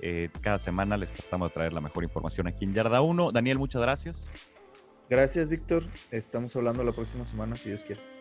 [0.00, 3.32] Eh, cada semana les tratamos de traer la mejor información aquí en Yarda 1.
[3.32, 4.26] Daniel, muchas gracias.
[5.10, 5.82] Gracias, Víctor.
[6.10, 8.17] Estamos hablando la próxima semana, si Dios quiere.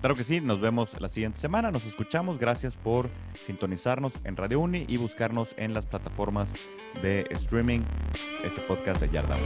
[0.00, 4.60] Claro que sí, nos vemos la siguiente semana, nos escuchamos, gracias por sintonizarnos en Radio
[4.60, 6.52] Uni y buscarnos en las plataformas
[7.02, 7.80] de streaming,
[8.44, 9.36] este podcast de Yarda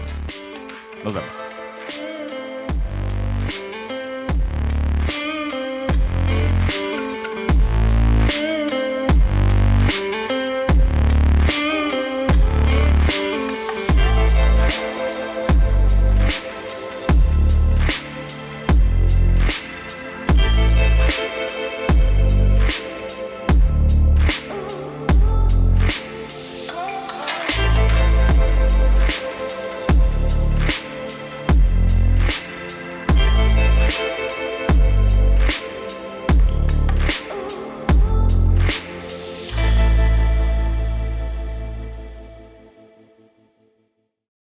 [1.05, 1.52] Nos vemos.